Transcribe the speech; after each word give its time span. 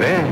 beware. 0.00 0.24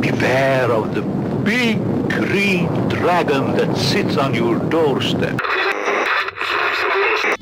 Beware 0.00 0.72
of 0.72 0.94
the 0.94 1.02
big 1.44 1.78
green 2.08 2.66
dragon 2.88 3.54
that 3.56 3.76
sits 3.76 4.16
on 4.16 4.34
your 4.34 4.58
doorstep. 4.68 5.38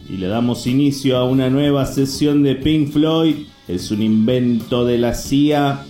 Y 0.09 0.17
le 0.17 0.27
damos 0.29 0.67
inicio 0.67 1.17
a 1.17 1.25
una 1.25 1.49
nueva 1.49 1.87
sesión 1.87 2.43
de 2.43 2.57
Pink 2.57 2.93
Floyd. 2.93 3.47
Es 3.69 3.91
un 3.91 4.03
invento 4.03 4.85
de 4.85 4.99
la 4.99 5.15
CIA. 5.15 5.87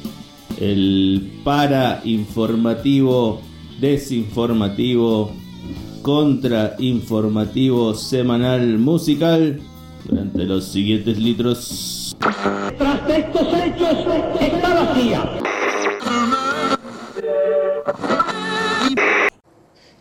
El 0.60 1.40
para 1.42 2.02
informativo, 2.04 3.40
desinformativo, 3.80 5.32
contrainformativo 6.02 7.94
semanal 7.94 8.78
musical 8.78 9.58
durante 10.06 10.44
los 10.44 10.66
siguientes 10.66 11.18
litros. 11.18 11.99
Tras 12.20 13.06
de 13.06 13.16
estos 13.16 13.48
hechos 13.54 13.96
está 14.40 14.68
la 14.68 14.94
CIA. 14.94 15.22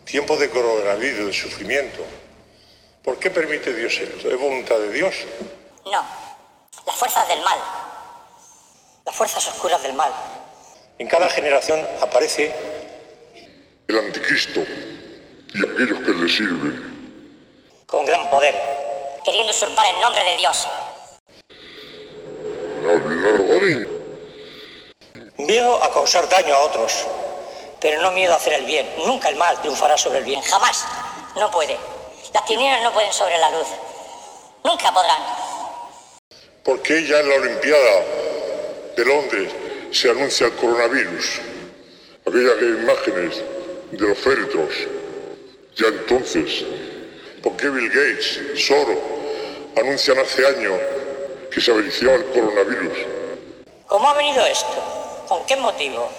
Tiempos 0.04 0.38
de 0.38 0.50
coronavirus, 0.50 1.26
de 1.26 1.32
sufrimiento. 1.32 2.04
¿Por 3.02 3.18
qué 3.18 3.30
permite 3.30 3.72
Dios 3.72 3.98
esto? 3.98 4.28
¿Es 4.28 4.38
voluntad 4.38 4.76
de 4.78 4.92
Dios? 4.92 5.14
No, 5.86 6.04
las 6.86 6.96
fuerzas 6.96 7.26
del 7.28 7.40
mal, 7.40 7.58
las 9.06 9.14
fuerzas 9.16 9.46
oscuras 9.48 9.82
del 9.82 9.94
mal. 9.94 10.12
En 10.98 11.08
cada 11.08 11.28
generación 11.30 11.80
aparece 12.02 12.54
el 13.88 13.98
anticristo 13.98 14.60
y 15.54 15.58
aquellos 15.58 16.00
que 16.00 16.10
le 16.12 16.28
sirven. 16.28 16.90
con 17.86 18.04
gran 18.04 18.28
poder, 18.30 18.54
queriendo 19.24 19.50
usurpar 19.50 19.86
el 19.94 20.00
nombre 20.02 20.22
de 20.22 20.36
Dios. 20.36 20.68
Miedo 25.38 25.82
a 25.82 25.92
causar 25.92 26.28
daño 26.28 26.54
a 26.54 26.58
otros. 26.60 27.06
Pero 27.80 28.02
no 28.02 28.12
miedo 28.12 28.32
a 28.32 28.36
hacer 28.36 28.54
el 28.54 28.64
bien. 28.66 28.88
Nunca 29.06 29.28
el 29.28 29.36
mal 29.36 29.58
triunfará 29.60 29.96
sobre 29.96 30.18
el 30.18 30.24
bien. 30.24 30.40
Jamás. 30.42 30.84
No 31.36 31.50
puede. 31.50 31.76
Las 32.34 32.44
tinieblas 32.44 32.82
no 32.82 32.92
pueden 32.92 33.12
sobre 33.12 33.38
la 33.38 33.50
luz. 33.50 33.66
Nunca 34.64 34.92
podrán. 34.92 35.22
¿Por 36.64 36.82
qué 36.82 37.06
ya 37.06 37.20
en 37.20 37.28
la 37.28 37.34
Olimpiada 37.36 38.04
de 38.96 39.04
Londres 39.04 39.52
se 39.90 40.10
anuncia 40.10 40.46
el 40.46 40.56
coronavirus? 40.56 41.40
Aquellas 42.26 42.60
imágenes 42.60 43.42
de 43.92 44.08
los 44.08 44.18
féretros. 44.18 44.74
Ya 45.76 45.86
entonces, 45.86 46.64
¿por 47.42 47.56
qué 47.56 47.70
Bill 47.70 47.88
Gates, 47.88 48.40
Soros, 48.56 48.98
anuncian 49.76 50.18
hace 50.18 50.46
años 50.46 50.78
que 51.50 51.60
se 51.60 51.70
avericiaba 51.70 52.14
el 52.14 52.24
coronavirus? 52.26 52.98
¿Cómo 53.86 54.08
ha 54.08 54.14
venido 54.14 54.44
esto? 54.46 55.24
¿Con 55.28 55.44
qué 55.46 55.56
motivo? 55.56 56.10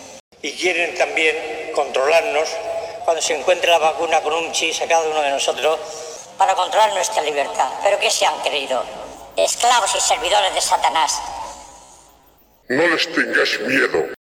Y 0.42 0.54
quieren 0.54 0.98
también 0.98 1.72
controlarnos 1.76 2.50
Cuando 3.06 3.22
se 3.22 3.36
encuentre 3.36 3.72
la 3.72 3.80
vacuna 3.80 4.22
con 4.22 4.34
un 4.34 4.52
chis 4.52 4.80
a 4.82 4.88
cada 4.88 5.08
uno 5.08 5.22
de 5.22 5.32
nosotros 5.32 5.80
para 6.38 6.54
controlar 6.54 6.94
nuestra 6.94 7.24
libertad. 7.24 7.70
¿Pero 7.84 8.00
qué 8.00 8.12
se 8.12 8.26
han 8.26 8.40
creído? 8.42 8.84
Esclavos 9.36 9.96
y 9.96 10.00
servidores 10.00 10.54
de 10.54 10.62
Satanás. 10.62 11.20
No 12.70 12.88
les 12.88 13.12
tengáis 13.12 13.60
miedo. 13.62 14.21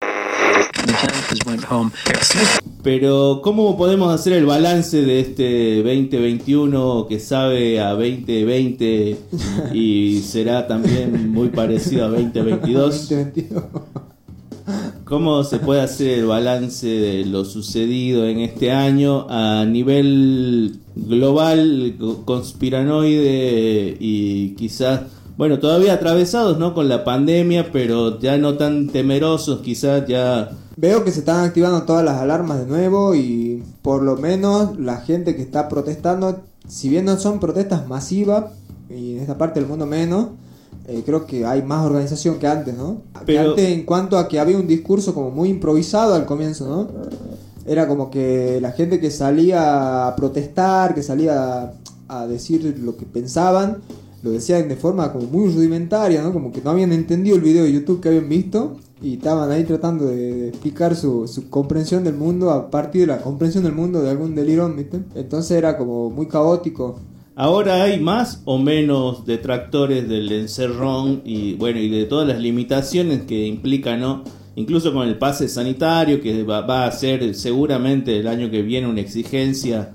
Pero 2.83 3.41
¿cómo 3.43 3.77
podemos 3.77 4.13
hacer 4.15 4.33
el 4.33 4.47
balance 4.47 5.03
de 5.03 5.21
este 5.21 5.77
2021 5.83 7.07
que 7.09 7.21
sabe 7.21 7.79
a 7.81 7.91
2020 7.91 9.17
y 9.75 10.21
será 10.21 10.67
también 10.67 11.31
muy 11.31 11.49
parecido 11.49 12.07
a 12.07 12.09
2022? 12.09 13.09
2022. 13.11 13.65
¿Cómo 15.05 15.43
se 15.45 15.59
puede 15.59 15.81
hacer 15.81 16.21
el 16.21 16.27
balance 16.27 16.87
de 16.87 17.25
lo 17.27 17.45
sucedido 17.45 18.27
en 18.29 18.39
este 18.41 18.71
año 18.71 19.27
a 19.29 19.65
nivel 19.67 20.77
global, 20.95 21.97
co- 21.99 22.25
conspiranoide 22.25 23.97
y 23.99 24.51
quizás, 24.51 25.01
bueno, 25.37 25.59
todavía 25.59 25.95
atravesados 25.95 26.59
¿no? 26.59 26.73
con 26.75 26.89
la 26.89 27.03
pandemia, 27.03 27.73
pero 27.73 28.21
ya 28.21 28.39
no 28.39 28.55
tan 28.55 28.89
temerosos, 28.89 29.61
quizás 29.61 30.07
ya... 30.09 30.51
Veo 30.81 31.05
que 31.05 31.13
se 31.13 31.19
están 31.19 31.45
activando 31.45 31.83
todas 31.83 32.03
las 32.03 32.17
alarmas 32.23 32.59
de 32.59 32.65
nuevo 32.65 33.15
y 33.15 33.63
por 33.83 34.03
lo 34.03 34.17
menos 34.17 34.79
la 34.81 34.97
gente 34.97 35.37
que 35.37 35.43
está 35.43 35.69
protestando, 35.69 36.41
si 36.67 36.89
bien 36.89 37.05
no 37.05 37.19
son 37.19 37.39
protestas 37.39 37.87
masivas 37.87 38.47
y 38.89 39.17
en 39.17 39.21
esta 39.21 39.37
parte 39.37 39.61
del 39.61 39.69
mundo 39.69 39.85
menos, 39.85 40.29
eh, 40.89 41.03
creo 41.05 41.27
que 41.27 41.45
hay 41.45 41.63
más 41.63 41.85
organización 41.85 42.39
que 42.39 42.47
antes, 42.47 42.75
¿no? 42.75 43.03
Que 43.13 43.27
Pero- 43.27 43.51
antes 43.51 43.69
en 43.69 43.85
cuanto 43.85 44.17
a 44.17 44.27
que 44.27 44.41
había 44.41 44.57
un 44.57 44.67
discurso 44.67 45.13
como 45.13 45.31
muy 45.31 45.51
improvisado 45.51 46.15
al 46.15 46.25
comienzo, 46.25 46.67
¿no? 46.67 46.89
Era 47.67 47.87
como 47.87 48.11
que 48.11 48.59
la 48.63 48.73
gente 48.73 49.01
que 49.01 49.11
salía 49.11 50.09
a 50.09 50.17
protestar, 50.17 50.95
que 50.95 51.03
salía 51.03 51.75
a 52.09 52.27
decir 52.27 52.81
lo 52.83 52.97
que 52.97 53.05
pensaban, 53.05 53.83
lo 54.23 54.31
decían 54.31 54.67
de 54.67 54.77
forma 54.77 55.13
como 55.13 55.27
muy 55.27 55.53
rudimentaria, 55.53 56.23
¿no? 56.23 56.33
Como 56.33 56.53
que 56.53 56.63
no 56.63 56.71
habían 56.71 56.95
entendido 56.95 57.37
el 57.37 57.43
video 57.43 57.65
de 57.65 57.73
YouTube 57.73 58.01
que 58.01 58.09
habían 58.09 58.31
visto 58.31 58.79
y 59.03 59.15
estaban 59.15 59.51
ahí 59.51 59.65
tratando 59.65 60.07
de, 60.07 60.49
explicar 60.49 60.95
su, 60.95 61.47
comprensión 61.49 62.05
del 62.05 62.15
mundo 62.15 62.51
a 62.51 62.71
partir 62.71 63.03
de 63.03 63.07
la 63.09 63.21
comprensión 63.21 63.65
del 63.65 63.73
mundo 63.73 64.03
de 64.03 64.11
algún 64.11 64.35
delirón, 64.35 64.77
¿viste? 64.77 65.01
Entonces 65.15 65.57
era 65.57 65.77
como 65.79 66.11
muy 66.11 66.27
caótico. 66.27 67.01
Ahora 67.35 67.83
hay 67.83 68.01
más 68.01 68.43
o 68.45 68.59
menos 68.59 69.25
detractores 69.25 70.09
del 70.09 70.31
encerrón 70.33 71.23
y 71.25 71.55
bueno 71.55 71.81
y 71.81 71.89
de 71.89 72.05
todas 72.05 72.29
las 72.29 72.39
limitaciones 72.39 73.23
que 73.23 73.47
implica, 73.47 73.97
¿no? 73.97 74.25
Incluso 74.57 74.93
con 74.93 75.09
el 75.09 75.17
pase 75.17 75.49
sanitario 75.49 76.21
que 76.21 76.43
va 76.43 76.85
a 76.85 76.93
ser 76.93 77.35
seguramente 77.35 78.19
el 78.19 78.29
año 78.29 78.51
que 78.51 78.63
viene 78.63 78.89
una 78.89 79.01
exigencia 79.01 79.95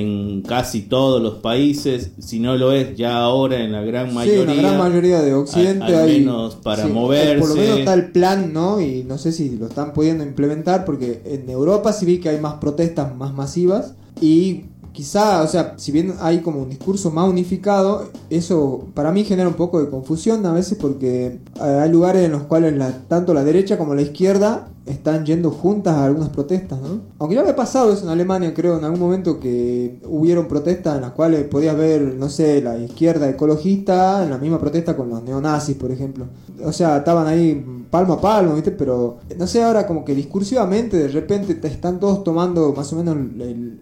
en 0.00 0.42
casi 0.42 0.82
todos 0.82 1.20
los 1.20 1.34
países, 1.36 2.12
si 2.20 2.38
no 2.38 2.56
lo 2.56 2.72
es 2.72 2.96
ya 2.96 3.16
ahora 3.16 3.58
en 3.64 3.72
la 3.72 3.82
gran 3.82 4.14
mayoría. 4.14 4.44
Sí, 4.44 4.50
en 4.50 4.56
la 4.56 4.62
gran 4.62 4.78
mayoría 4.78 5.20
de 5.20 5.34
Occidente 5.34 5.84
al- 5.86 5.94
al 5.94 6.08
hay. 6.08 6.20
menos 6.20 6.54
para 6.56 6.84
sí, 6.86 6.92
moverse. 6.92 7.38
Por 7.40 7.48
lo 7.48 7.54
menos 7.56 7.78
está 7.80 7.94
el 7.94 8.10
plan, 8.12 8.52
¿no? 8.52 8.80
Y 8.80 9.02
no 9.04 9.18
sé 9.18 9.32
si 9.32 9.56
lo 9.56 9.66
están 9.66 9.92
pudiendo 9.92 10.22
implementar, 10.24 10.84
porque 10.84 11.22
en 11.24 11.50
Europa 11.50 11.92
sí 11.92 12.06
vi 12.06 12.18
que 12.18 12.28
hay 12.28 12.40
más 12.40 12.54
protestas 12.54 13.16
más 13.16 13.34
masivas. 13.34 13.94
Y 14.20 14.64
quizá, 14.98 15.42
o 15.42 15.46
sea, 15.46 15.74
si 15.76 15.92
bien 15.92 16.14
hay 16.20 16.40
como 16.40 16.60
un 16.60 16.68
discurso 16.70 17.12
más 17.12 17.28
unificado, 17.30 18.08
eso 18.30 18.86
para 18.94 19.12
mí 19.12 19.22
genera 19.22 19.48
un 19.48 19.54
poco 19.54 19.78
de 19.80 19.88
confusión 19.88 20.44
a 20.44 20.52
veces, 20.52 20.76
porque 20.76 21.38
eh, 21.54 21.60
hay 21.62 21.88
lugares 21.88 22.24
en 22.24 22.32
los 22.32 22.42
cuales 22.42 22.76
la- 22.76 22.90
tanto 23.06 23.32
la 23.32 23.44
derecha 23.44 23.78
como 23.78 23.94
la 23.94 24.02
izquierda 24.02 24.70
están 24.86 25.24
yendo 25.24 25.52
juntas 25.52 25.94
a 25.94 26.04
algunas 26.04 26.30
protestas, 26.30 26.80
¿no? 26.80 27.00
Aunque 27.20 27.36
ya 27.36 27.42
había 27.42 27.54
pasado 27.54 27.92
eso 27.92 28.02
en 28.06 28.08
Alemania, 28.08 28.52
creo, 28.54 28.76
en 28.76 28.84
algún 28.84 28.98
momento 28.98 29.38
que 29.38 30.00
hubieron 30.04 30.48
protestas 30.48 30.96
en 30.96 31.02
las 31.02 31.12
cuales 31.12 31.44
podías 31.44 31.76
ver, 31.76 32.16
no 32.16 32.28
sé, 32.28 32.60
la 32.60 32.76
izquierda 32.76 33.28
ecologista 33.28 34.24
en 34.24 34.30
la 34.30 34.38
misma 34.38 34.58
protesta 34.58 34.96
con 34.96 35.10
los 35.10 35.22
neonazis, 35.22 35.76
por 35.76 35.92
ejemplo. 35.92 36.24
O 36.64 36.72
sea, 36.72 36.96
estaban 36.96 37.28
ahí 37.28 37.64
palmo 37.88 38.14
a 38.14 38.20
palmo, 38.20 38.54
¿viste? 38.54 38.72
Pero, 38.72 39.18
no 39.38 39.46
sé, 39.46 39.62
ahora 39.62 39.86
como 39.86 40.04
que 40.04 40.14
discursivamente 40.16 40.96
de 40.96 41.08
repente 41.08 41.54
te 41.54 41.68
están 41.68 42.00
todos 42.00 42.24
tomando 42.24 42.72
más 42.72 42.92
o 42.92 42.96
menos 42.96 43.14
el- 43.16 43.80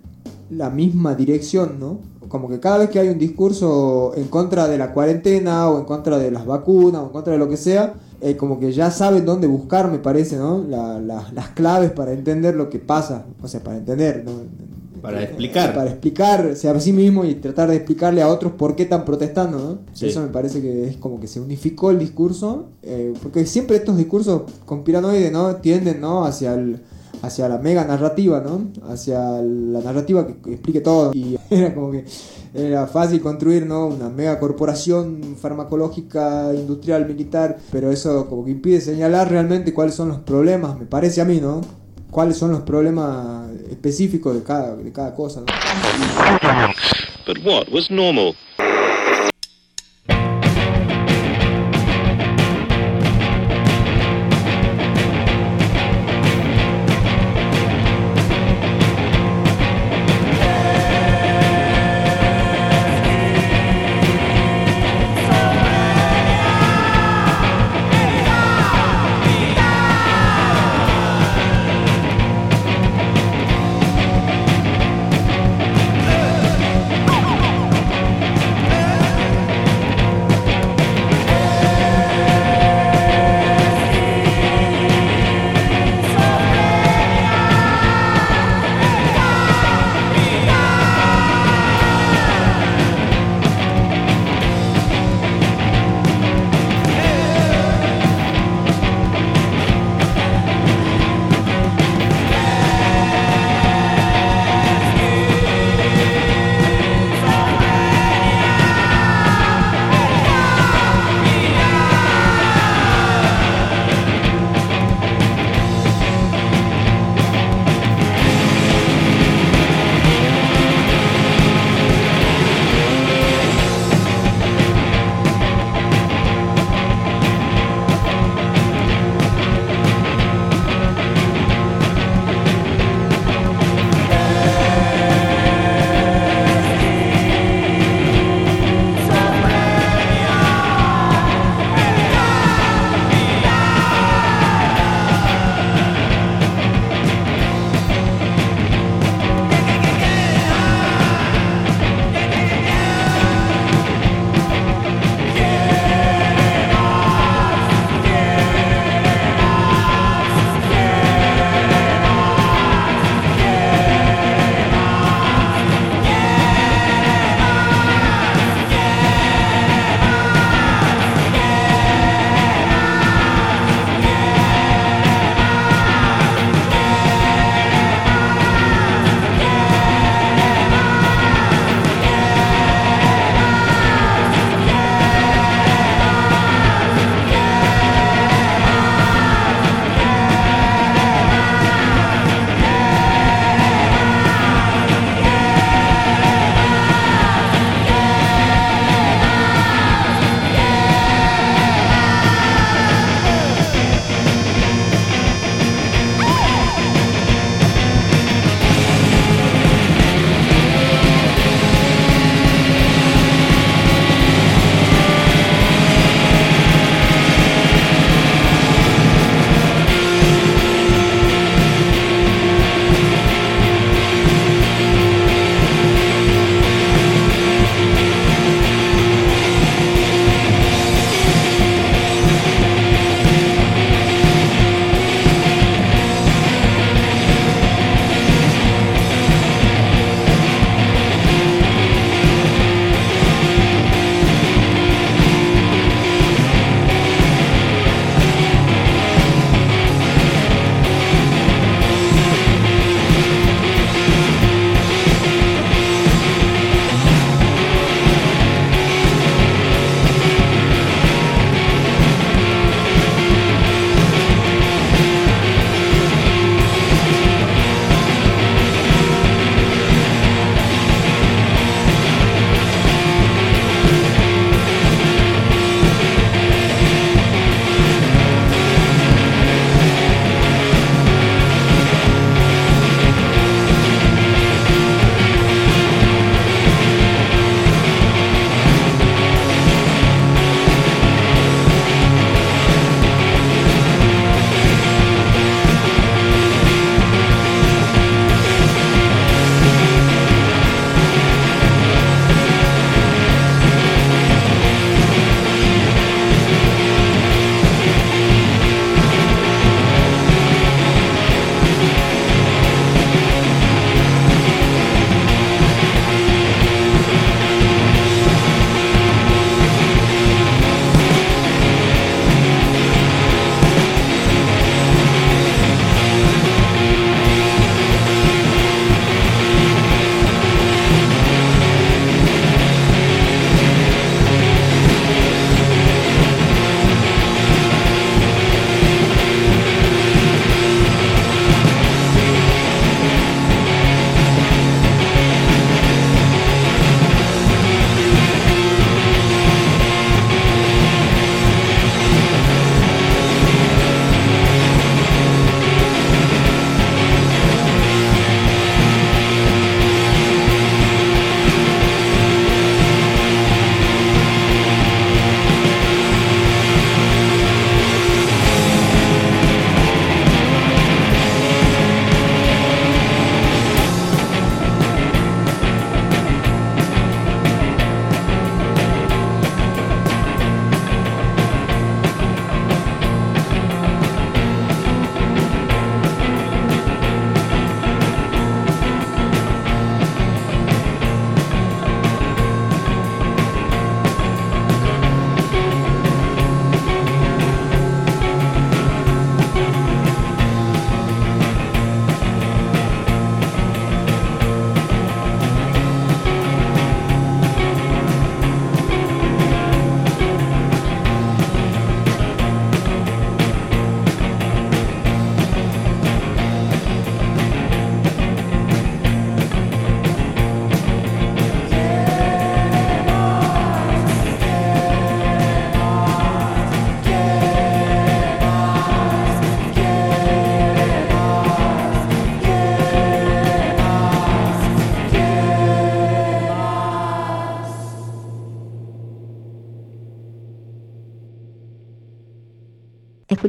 la 0.50 0.70
misma 0.70 1.14
dirección, 1.14 1.78
¿no? 1.80 1.98
Como 2.28 2.48
que 2.48 2.58
cada 2.60 2.78
vez 2.78 2.90
que 2.90 2.98
hay 2.98 3.08
un 3.08 3.18
discurso 3.18 4.12
en 4.16 4.24
contra 4.28 4.66
de 4.68 4.78
la 4.78 4.92
cuarentena 4.92 5.68
o 5.70 5.78
en 5.78 5.84
contra 5.84 6.18
de 6.18 6.30
las 6.30 6.44
vacunas 6.44 7.02
o 7.02 7.06
en 7.06 7.10
contra 7.12 7.32
de 7.32 7.38
lo 7.38 7.48
que 7.48 7.56
sea, 7.56 7.94
eh, 8.20 8.36
como 8.36 8.58
que 8.58 8.72
ya 8.72 8.90
saben 8.90 9.24
dónde 9.24 9.46
buscar, 9.46 9.90
me 9.90 9.98
parece, 9.98 10.36
¿no? 10.36 10.64
La- 10.68 11.00
la- 11.00 11.30
las 11.34 11.48
claves 11.50 11.90
para 11.92 12.12
entender 12.12 12.54
lo 12.56 12.68
que 12.68 12.78
pasa, 12.78 13.26
o 13.42 13.46
sea, 13.48 13.60
para 13.62 13.76
entender, 13.76 14.22
¿no? 14.24 14.32
Para 15.02 15.22
explicar. 15.22 15.72
Para 15.74 15.90
explicarse 15.90 16.68
a 16.68 16.80
sí 16.80 16.92
mismo 16.92 17.24
y 17.24 17.34
tratar 17.36 17.68
de 17.68 17.76
explicarle 17.76 18.22
a 18.22 18.28
otros 18.28 18.52
por 18.52 18.74
qué 18.74 18.84
están 18.84 19.04
protestando, 19.04 19.58
¿no? 19.58 19.78
Sí. 19.92 20.06
Eso 20.06 20.20
me 20.22 20.28
parece 20.28 20.60
que 20.60 20.88
es 20.88 20.96
como 20.96 21.20
que 21.20 21.28
se 21.28 21.38
unificó 21.38 21.90
el 21.92 21.98
discurso, 22.00 22.64
eh, 22.82 23.12
porque 23.22 23.46
siempre 23.46 23.76
estos 23.76 23.96
discursos 23.96 24.42
conspiranoides, 24.64 25.30
¿no? 25.30 25.56
Tienden, 25.56 26.00
¿no? 26.00 26.24
Hacia 26.24 26.54
el 26.54 26.80
hacia 27.22 27.48
la 27.48 27.58
mega 27.58 27.84
narrativa, 27.84 28.40
¿no? 28.40 28.68
Hacia 28.88 29.18
la 29.42 29.80
narrativa 29.80 30.26
que, 30.26 30.36
que 30.36 30.52
explique 30.52 30.80
todo. 30.80 31.12
Y 31.14 31.38
era 31.50 31.74
como 31.74 31.92
que 31.92 32.04
era 32.56 32.86
fácil 32.86 33.20
construir, 33.20 33.66
¿no? 33.66 33.86
Una 33.86 34.08
mega 34.08 34.38
corporación 34.38 35.36
farmacológica, 35.40 36.52
industrial, 36.54 37.06
militar, 37.06 37.58
pero 37.70 37.90
eso 37.90 38.26
como 38.28 38.44
que 38.44 38.52
impide 38.52 38.80
señalar 38.80 39.30
realmente 39.30 39.74
cuáles 39.74 39.94
son 39.94 40.08
los 40.08 40.18
problemas, 40.18 40.78
me 40.78 40.86
parece 40.86 41.20
a 41.20 41.24
mí, 41.24 41.40
¿no? 41.40 41.60
Cuáles 42.10 42.38
son 42.38 42.52
los 42.52 42.60
problemas 42.62 43.50
específicos 43.70 44.34
de 44.34 44.42
cada, 44.42 44.74
de 44.74 44.90
cada 44.90 45.14
cosa, 45.14 45.40
¿no? 45.40 45.46
But 47.26 47.44
what 47.44 47.68
was 47.72 47.90
normal? 47.90 48.34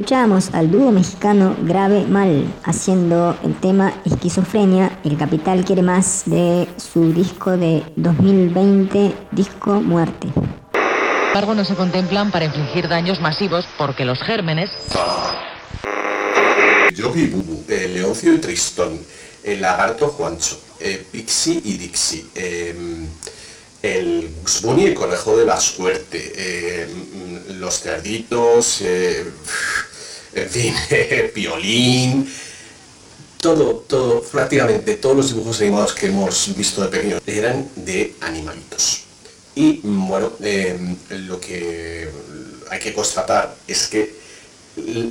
Escuchábamos 0.08 0.54
al 0.54 0.70
dúo 0.70 0.90
mexicano 0.90 1.54
Grave 1.64 2.06
Mal 2.06 2.42
haciendo 2.64 3.36
el 3.44 3.54
tema 3.60 3.92
Esquizofrenia, 4.06 5.00
El 5.04 5.18
Capital 5.18 5.66
Quiere 5.66 5.82
Más 5.82 6.22
de 6.24 6.66
su 6.78 7.12
disco 7.12 7.58
de 7.58 7.82
2020, 7.96 9.14
Disco 9.32 9.82
Muerte. 9.82 10.28
Sin 10.32 11.26
embargo, 11.26 11.54
no 11.54 11.62
se 11.62 11.74
contemplan 11.74 12.30
para 12.30 12.46
infligir 12.46 12.88
daños 12.88 13.20
masivos 13.20 13.66
porque 13.76 14.06
los 14.06 14.18
gérmenes 14.22 14.70
Yogi 16.94 17.26
Bubu, 17.26 17.64
eh, 17.68 17.90
Leoncio 17.92 18.32
y 18.32 18.38
Tristón, 18.38 18.98
el 19.44 19.60
lagarto 19.60 20.08
Juancho, 20.08 20.58
eh, 20.80 21.06
Pixie 21.12 21.60
y 21.62 21.76
Dixie, 21.76 22.24
eh, 22.34 22.74
el 23.82 24.30
Bunny, 24.62 24.86
el 24.86 24.94
conejo 24.94 25.36
de 25.36 25.44
la 25.44 25.60
suerte, 25.60 26.32
eh, 26.34 26.86
mm, 26.86 27.60
los 27.60 27.80
cerditos, 27.80 28.80
eh, 28.80 29.24
en 30.34 30.48
fin, 30.48 30.74
Piolín, 31.34 32.30
todo, 33.40 33.84
todo, 33.88 34.22
prácticamente 34.22 34.96
todos 34.96 35.16
los 35.16 35.28
dibujos 35.28 35.60
animados 35.60 35.94
que 35.94 36.06
hemos 36.06 36.56
visto 36.56 36.82
de 36.82 36.88
pequeños 36.88 37.22
eran 37.26 37.68
de 37.76 38.14
animalitos. 38.20 39.02
Y 39.54 39.80
bueno, 39.82 40.32
eh, 40.40 40.96
lo 41.10 41.40
que 41.40 42.08
hay 42.70 42.78
que 42.78 42.92
constatar 42.92 43.56
es 43.66 43.86
que 43.88 44.16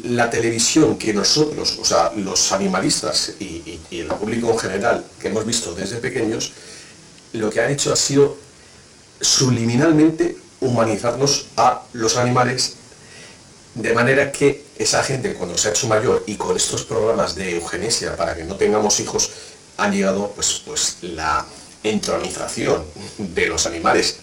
la 0.05 0.29
televisión 0.29 0.97
que 0.97 1.13
nosotros, 1.13 1.77
o 1.81 1.83
sea, 1.85 2.11
los 2.15 2.51
animalistas 2.53 3.33
y, 3.39 3.43
y- 3.43 3.79
y 3.91 3.99
el 3.99 4.07
público 4.07 4.51
en 4.51 4.59
general 4.59 5.05
que 5.19 5.27
hemos 5.27 5.45
visto 5.45 5.73
desde 5.75 5.97
pequeños, 5.97 6.53
lo 7.33 7.49
que 7.49 7.59
han 7.61 7.71
hecho 7.71 7.91
ha 7.91 7.97
sido 7.97 8.37
subliminalmente 9.19 10.37
humanizarnos 10.61 11.47
a 11.57 11.83
los 11.93 12.15
animales 12.17 12.75
de 13.77 13.93
manera 13.93 14.31
que 14.31 14.63
esa 14.77 15.03
gente 15.03 15.33
cuando 15.33 15.57
se 15.57 15.67
ha 15.67 15.71
hecho 15.71 15.87
mayor 15.87 16.23
y 16.25 16.35
con 16.35 16.55
estos 16.55 16.83
programas 16.83 17.35
de 17.35 17.57
eugenesia 17.57 18.15
para 18.15 18.35
que 18.35 18.43
no 18.43 18.55
tengamos 18.55 18.99
hijos 18.99 19.29
han 19.77 19.93
llegado 19.93 20.31
pues, 20.35 20.61
pues 20.65 20.97
la 21.01 21.45
entronización 21.83 22.83
de 23.17 23.45
los 23.45 23.65
animales 23.67 24.17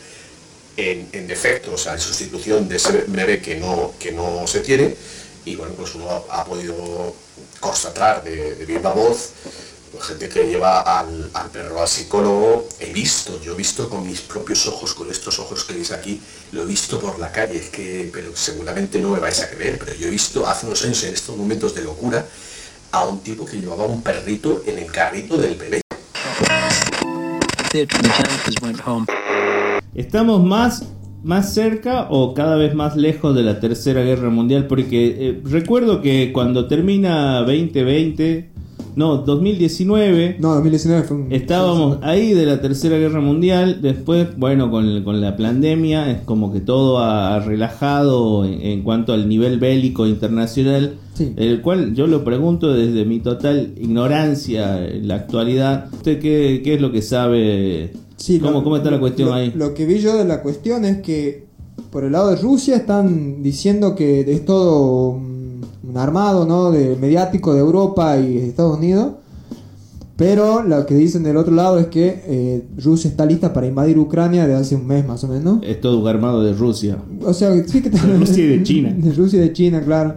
en, 0.76 1.28
defecto, 1.28 1.74
o 1.74 1.78
sea, 1.78 1.92
en 1.92 2.00
sustitución 2.00 2.68
de 2.68 2.76
ese 2.76 3.04
bebé 3.06 3.40
que 3.40 3.54
no, 3.54 3.94
que 3.98 4.10
no 4.10 4.44
se 4.48 4.58
tiene. 4.58 4.96
Y 5.44 5.54
bueno, 5.54 5.72
pues 5.74 5.94
uno 5.94 6.24
ha, 6.28 6.44
podido 6.44 7.14
constatar 7.60 8.24
de, 8.24 8.56
de 8.56 8.64
viva 8.66 8.92
voz 8.92 9.30
gente 10.00 10.28
que 10.28 10.46
lleva 10.46 10.80
al, 10.80 11.30
al 11.32 11.50
perro 11.50 11.80
al 11.80 11.88
psicólogo, 11.88 12.68
he 12.80 12.92
visto, 12.92 13.40
yo 13.42 13.52
he 13.52 13.56
visto 13.56 13.88
con 13.88 14.06
mis 14.06 14.20
propios 14.20 14.66
ojos, 14.66 14.94
con 14.94 15.10
estos 15.10 15.38
ojos 15.38 15.64
que 15.64 15.74
veis 15.74 15.90
aquí, 15.92 16.20
lo 16.52 16.62
he 16.62 16.66
visto 16.66 17.00
por 17.00 17.18
la 17.18 17.30
calle, 17.32 17.56
es 17.56 17.70
que, 17.70 18.10
pero 18.12 18.34
seguramente 18.34 18.98
no 18.98 19.10
me 19.10 19.20
vais 19.20 19.40
a 19.40 19.50
creer, 19.50 19.78
pero 19.78 19.94
yo 19.94 20.06
he 20.08 20.10
visto 20.10 20.46
hace 20.46 20.66
unos 20.66 20.84
años 20.84 21.02
en 21.04 21.14
estos 21.14 21.36
momentos 21.36 21.74
de 21.74 21.82
locura 21.82 22.26
a 22.92 23.04
un 23.04 23.20
tipo 23.20 23.44
que 23.44 23.60
llevaba 23.60 23.86
un 23.86 24.02
perrito 24.02 24.62
en 24.66 24.78
el 24.78 24.90
carrito 24.90 25.36
del 25.36 25.56
bebé. 25.56 25.80
¿Estamos 29.94 30.44
más, 30.44 30.84
más 31.24 31.52
cerca 31.52 32.06
o 32.08 32.34
cada 32.34 32.56
vez 32.56 32.72
más 32.74 32.94
lejos 32.94 33.34
de 33.34 33.42
la 33.42 33.58
Tercera 33.58 34.02
Guerra 34.02 34.30
Mundial? 34.30 34.68
Porque 34.68 35.16
eh, 35.18 35.40
recuerdo 35.44 36.00
que 36.00 36.32
cuando 36.32 36.68
termina 36.68 37.40
2020, 37.40 38.53
no, 38.96 39.18
2019, 39.18 40.36
No, 40.40 40.54
2019 40.54 41.02
fue 41.04 41.16
un... 41.16 41.32
estábamos 41.32 41.98
ahí 42.02 42.32
de 42.32 42.46
la 42.46 42.60
Tercera 42.60 42.96
Guerra 42.98 43.20
Mundial. 43.20 43.80
Después, 43.82 44.36
bueno, 44.36 44.70
con, 44.70 45.02
con 45.04 45.20
la 45.20 45.36
pandemia 45.36 46.10
es 46.10 46.20
como 46.22 46.52
que 46.52 46.60
todo 46.60 46.98
ha, 46.98 47.34
ha 47.36 47.40
relajado 47.40 48.44
en, 48.44 48.60
en 48.62 48.82
cuanto 48.82 49.12
al 49.12 49.28
nivel 49.28 49.58
bélico 49.58 50.06
internacional. 50.06 50.94
Sí. 51.14 51.32
El 51.36 51.60
cual 51.62 51.94
yo 51.94 52.06
lo 52.08 52.24
pregunto 52.24 52.72
desde 52.72 53.04
mi 53.04 53.20
total 53.20 53.72
ignorancia 53.80 54.84
en 54.86 55.06
la 55.08 55.14
actualidad. 55.16 55.86
¿Usted 55.92 56.18
qué, 56.20 56.60
qué 56.64 56.74
es 56.74 56.80
lo 56.80 56.90
que 56.92 57.02
sabe? 57.02 57.92
Sí, 58.16 58.38
¿Cómo, 58.38 58.58
lo- 58.58 58.64
cómo 58.64 58.76
está 58.76 58.90
la 58.90 59.00
cuestión 59.00 59.28
lo- 59.28 59.34
ahí? 59.34 59.52
Lo 59.54 59.74
que 59.74 59.86
vi 59.86 59.98
yo 60.00 60.16
de 60.16 60.24
la 60.24 60.42
cuestión 60.42 60.84
es 60.84 60.98
que 60.98 61.44
por 61.90 62.04
el 62.04 62.12
lado 62.12 62.30
de 62.30 62.36
Rusia 62.36 62.76
están 62.76 63.42
diciendo 63.42 63.94
que 63.94 64.20
es 64.20 64.44
todo 64.44 65.18
armado 65.96 66.46
¿no? 66.46 66.70
de 66.70 66.96
mediático 66.96 67.52
de 67.54 67.60
Europa 67.60 68.18
y 68.18 68.38
Estados 68.38 68.78
Unidos. 68.78 69.14
Pero 70.16 70.62
lo 70.62 70.86
que 70.86 70.94
dicen 70.94 71.24
del 71.24 71.36
otro 71.36 71.52
lado 71.52 71.78
es 71.78 71.88
que 71.88 72.22
eh, 72.26 72.64
Rusia 72.82 73.10
está 73.10 73.26
lista 73.26 73.52
para 73.52 73.66
invadir 73.66 73.98
Ucrania 73.98 74.46
desde 74.46 74.60
hace 74.60 74.76
un 74.76 74.86
mes 74.86 75.04
más 75.04 75.24
o 75.24 75.28
menos. 75.28 75.58
Es 75.62 75.80
todo 75.80 75.98
un 75.98 76.06
armado 76.06 76.42
de 76.42 76.52
Rusia. 76.52 76.98
O 77.24 77.32
sea, 77.34 77.52
sí 77.66 77.82
que 77.82 77.90
De 77.90 77.98
Rusia 77.98 78.44
y 78.44 78.48
de 78.48 78.62
China. 78.62 78.94
De 78.96 79.12
Rusia 79.12 79.38
y 79.38 79.48
de 79.48 79.52
China, 79.52 79.82
claro. 79.84 80.14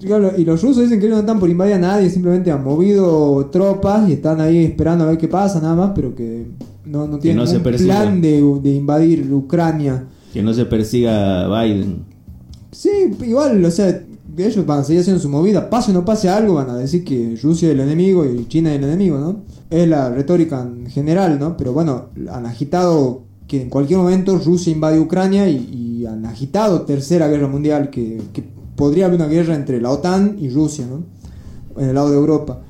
Y 0.00 0.44
los 0.44 0.62
rusos 0.62 0.84
dicen 0.84 1.00
que 1.00 1.06
ellos 1.06 1.16
no 1.16 1.20
están 1.22 1.40
por 1.40 1.50
invadir 1.50 1.74
a 1.74 1.78
nadie, 1.78 2.08
simplemente 2.08 2.52
han 2.52 2.62
movido 2.62 3.46
tropas 3.50 4.08
y 4.08 4.12
están 4.12 4.40
ahí 4.40 4.64
esperando 4.64 5.04
a 5.04 5.08
ver 5.08 5.18
qué 5.18 5.26
pasa 5.26 5.60
nada 5.60 5.74
más, 5.74 5.90
pero 5.92 6.14
que 6.14 6.46
no, 6.84 7.08
no 7.08 7.18
tienen 7.18 7.40
un 7.40 7.62
plan 7.62 8.20
de, 8.20 8.40
de 8.62 8.74
invadir 8.74 9.32
Ucrania. 9.32 10.04
Que 10.32 10.40
no 10.40 10.54
se 10.54 10.66
persiga 10.66 11.48
Biden. 11.48 12.04
Sí, 12.70 12.90
igual, 13.26 13.64
o 13.64 13.70
sea, 13.72 13.97
ellos 14.46 14.64
van 14.66 14.80
a 14.80 14.84
seguir 14.84 15.00
haciendo 15.00 15.20
su 15.20 15.28
movida, 15.28 15.70
pase 15.70 15.90
o 15.90 15.94
no 15.94 16.04
pase 16.04 16.28
algo, 16.28 16.54
van 16.54 16.70
a 16.70 16.76
decir 16.76 17.04
que 17.04 17.38
Rusia 17.42 17.68
es 17.68 17.74
el 17.74 17.80
enemigo 17.80 18.24
y 18.24 18.46
China 18.48 18.70
es 18.70 18.78
el 18.78 18.84
enemigo, 18.84 19.18
¿no? 19.18 19.42
Es 19.70 19.88
la 19.88 20.10
retórica 20.10 20.62
en 20.62 20.86
general, 20.90 21.38
¿no? 21.38 21.56
Pero 21.56 21.72
bueno, 21.72 22.06
han 22.30 22.46
agitado 22.46 23.22
que 23.46 23.62
en 23.62 23.70
cualquier 23.70 23.98
momento 23.98 24.38
Rusia 24.38 24.72
invade 24.72 25.00
Ucrania 25.00 25.48
y, 25.48 25.56
y 26.00 26.06
han 26.06 26.26
agitado 26.26 26.82
tercera 26.82 27.28
guerra 27.28 27.48
mundial, 27.48 27.90
que, 27.90 28.20
que 28.32 28.44
podría 28.76 29.06
haber 29.06 29.20
una 29.20 29.28
guerra 29.28 29.54
entre 29.54 29.80
la 29.80 29.90
OTAN 29.90 30.36
y 30.38 30.48
Rusia, 30.48 30.86
¿no? 30.86 31.02
En 31.80 31.88
el 31.90 31.94
lado 31.94 32.10
de 32.10 32.16
Europa. 32.16 32.62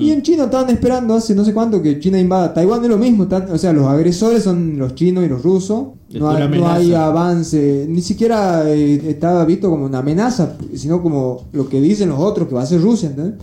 Y 0.00 0.10
en 0.10 0.22
China 0.22 0.44
estaban 0.44 0.68
esperando 0.70 1.14
hace 1.14 1.34
no 1.34 1.44
sé 1.44 1.54
cuánto 1.54 1.80
que 1.80 2.00
China 2.00 2.18
invada 2.18 2.52
Taiwán, 2.52 2.82
es 2.82 2.90
lo 2.90 2.98
mismo, 2.98 3.26
o 3.50 3.58
sea, 3.58 3.72
los 3.72 3.86
agresores 3.86 4.42
son 4.42 4.78
los 4.78 4.94
chinos 4.94 5.24
y 5.24 5.28
los 5.28 5.42
rusos. 5.42 5.88
No 6.14 6.30
hay, 6.30 6.48
no 6.48 6.68
hay 6.68 6.94
avance, 6.94 7.86
ni 7.88 8.00
siquiera 8.00 8.62
eh, 8.70 9.10
estaba 9.10 9.44
visto 9.44 9.68
como 9.68 9.86
una 9.86 9.98
amenaza, 9.98 10.56
sino 10.74 11.02
como 11.02 11.46
lo 11.52 11.68
que 11.68 11.80
dicen 11.80 12.10
los 12.10 12.20
otros 12.20 12.46
que 12.46 12.54
va 12.54 12.62
a 12.62 12.66
ser 12.66 12.80
Rusia, 12.80 13.10
¿entendés? 13.10 13.34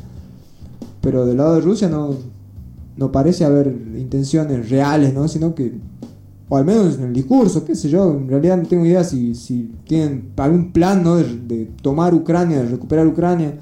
Pero 1.01 1.25
del 1.25 1.35
lado 1.35 1.55
de 1.55 1.61
Rusia 1.61 1.89
no, 1.89 2.15
no 2.95 3.11
parece 3.11 3.43
haber 3.43 3.67
intenciones 3.97 4.69
reales, 4.69 5.13
¿no? 5.13 5.27
Sino 5.27 5.53
que, 5.53 5.73
o 6.47 6.55
al 6.55 6.63
menos 6.63 6.95
en 6.95 7.03
el 7.03 7.13
discurso, 7.13 7.65
qué 7.65 7.75
sé 7.75 7.89
yo, 7.89 8.11
en 8.11 8.29
realidad 8.29 8.55
no 8.55 8.63
tengo 8.63 8.85
idea 8.85 9.03
si, 9.03 9.35
si 9.35 9.69
tienen 9.85 10.29
algún 10.37 10.71
plan, 10.71 11.03
¿no? 11.03 11.17
De, 11.17 11.25
de 11.25 11.69
tomar 11.81 12.13
Ucrania, 12.13 12.63
de 12.63 12.69
recuperar 12.69 13.05
Ucrania. 13.05 13.59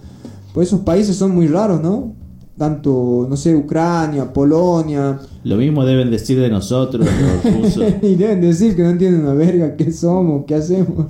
Pues 0.53 0.67
esos 0.67 0.81
países 0.81 1.15
son 1.15 1.33
muy 1.33 1.47
raros, 1.47 1.81
¿no? 1.81 2.13
Tanto, 2.57 3.25
no 3.29 3.35
sé, 3.37 3.55
Ucrania, 3.55 4.31
Polonia, 4.31 5.17
Lo 5.43 5.55
mismo 5.55 5.83
deben 5.85 6.11
decir 6.11 6.39
de 6.39 6.49
nosotros, 6.49 7.05
los 7.43 7.55
rusos. 7.75 7.83
y 8.03 8.15
deben 8.15 8.41
decir 8.41 8.75
que 8.75 8.83
no 8.83 8.89
entienden 8.91 9.21
una 9.21 9.33
verga 9.33 9.75
qué 9.75 9.91
somos, 9.91 10.43
qué 10.45 10.55
hacemos. 10.55 11.05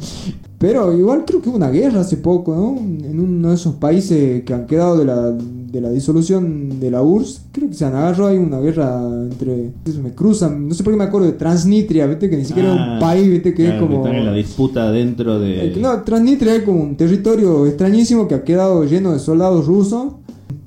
Pero 0.57 0.95
igual 0.97 1.23
creo 1.25 1.41
que 1.41 1.49
hubo 1.49 1.57
una 1.57 1.71
guerra 1.71 2.01
hace 2.01 2.17
poco, 2.17 2.55
¿no? 2.55 2.77
En 2.77 3.19
uno 3.19 3.49
de 3.49 3.55
esos 3.55 3.73
países 3.75 4.43
que 4.43 4.53
han 4.53 4.67
quedado 4.67 4.95
de 4.95 5.05
la, 5.05 5.31
de 5.31 5.81
la 5.81 5.89
disolución 5.89 6.79
de 6.79 6.91
la 6.91 7.01
URSS. 7.01 7.41
Creo 7.51 7.67
que 7.69 7.73
se 7.73 7.83
han 7.83 7.95
agarrado 7.95 8.27
ahí 8.27 8.37
una 8.37 8.59
guerra 8.59 9.01
entre... 9.23 9.71
me 10.03 10.11
cruzan, 10.13 10.67
no 10.69 10.75
sé 10.75 10.83
por 10.83 10.93
qué 10.93 10.97
me 10.97 11.05
acuerdo 11.05 11.25
de 11.25 11.33
Transnistria, 11.33 12.05
¿viste? 12.05 12.29
Que 12.29 12.37
ni 12.37 12.45
siquiera 12.45 12.73
es 12.75 12.79
Ah, 12.79 12.93
un 12.93 12.99
país, 12.99 13.27
¿viste? 13.27 13.55
Que 13.55 13.63
claro, 13.65 13.75
es 13.77 13.81
como... 13.81 13.97
están 14.05 14.15
en 14.19 14.25
la 14.27 14.33
disputa 14.33 14.91
dentro 14.91 15.39
de... 15.39 15.65
Eh, 15.69 15.77
No, 15.81 15.99
Transnistria 16.03 16.55
es 16.57 16.61
como 16.63 16.83
un 16.83 16.95
territorio 16.95 17.65
extrañísimo 17.65 18.27
que 18.27 18.35
ha 18.35 18.43
quedado 18.43 18.83
lleno 18.85 19.13
de 19.13 19.19
soldados 19.19 19.65
rusos. 19.65 20.13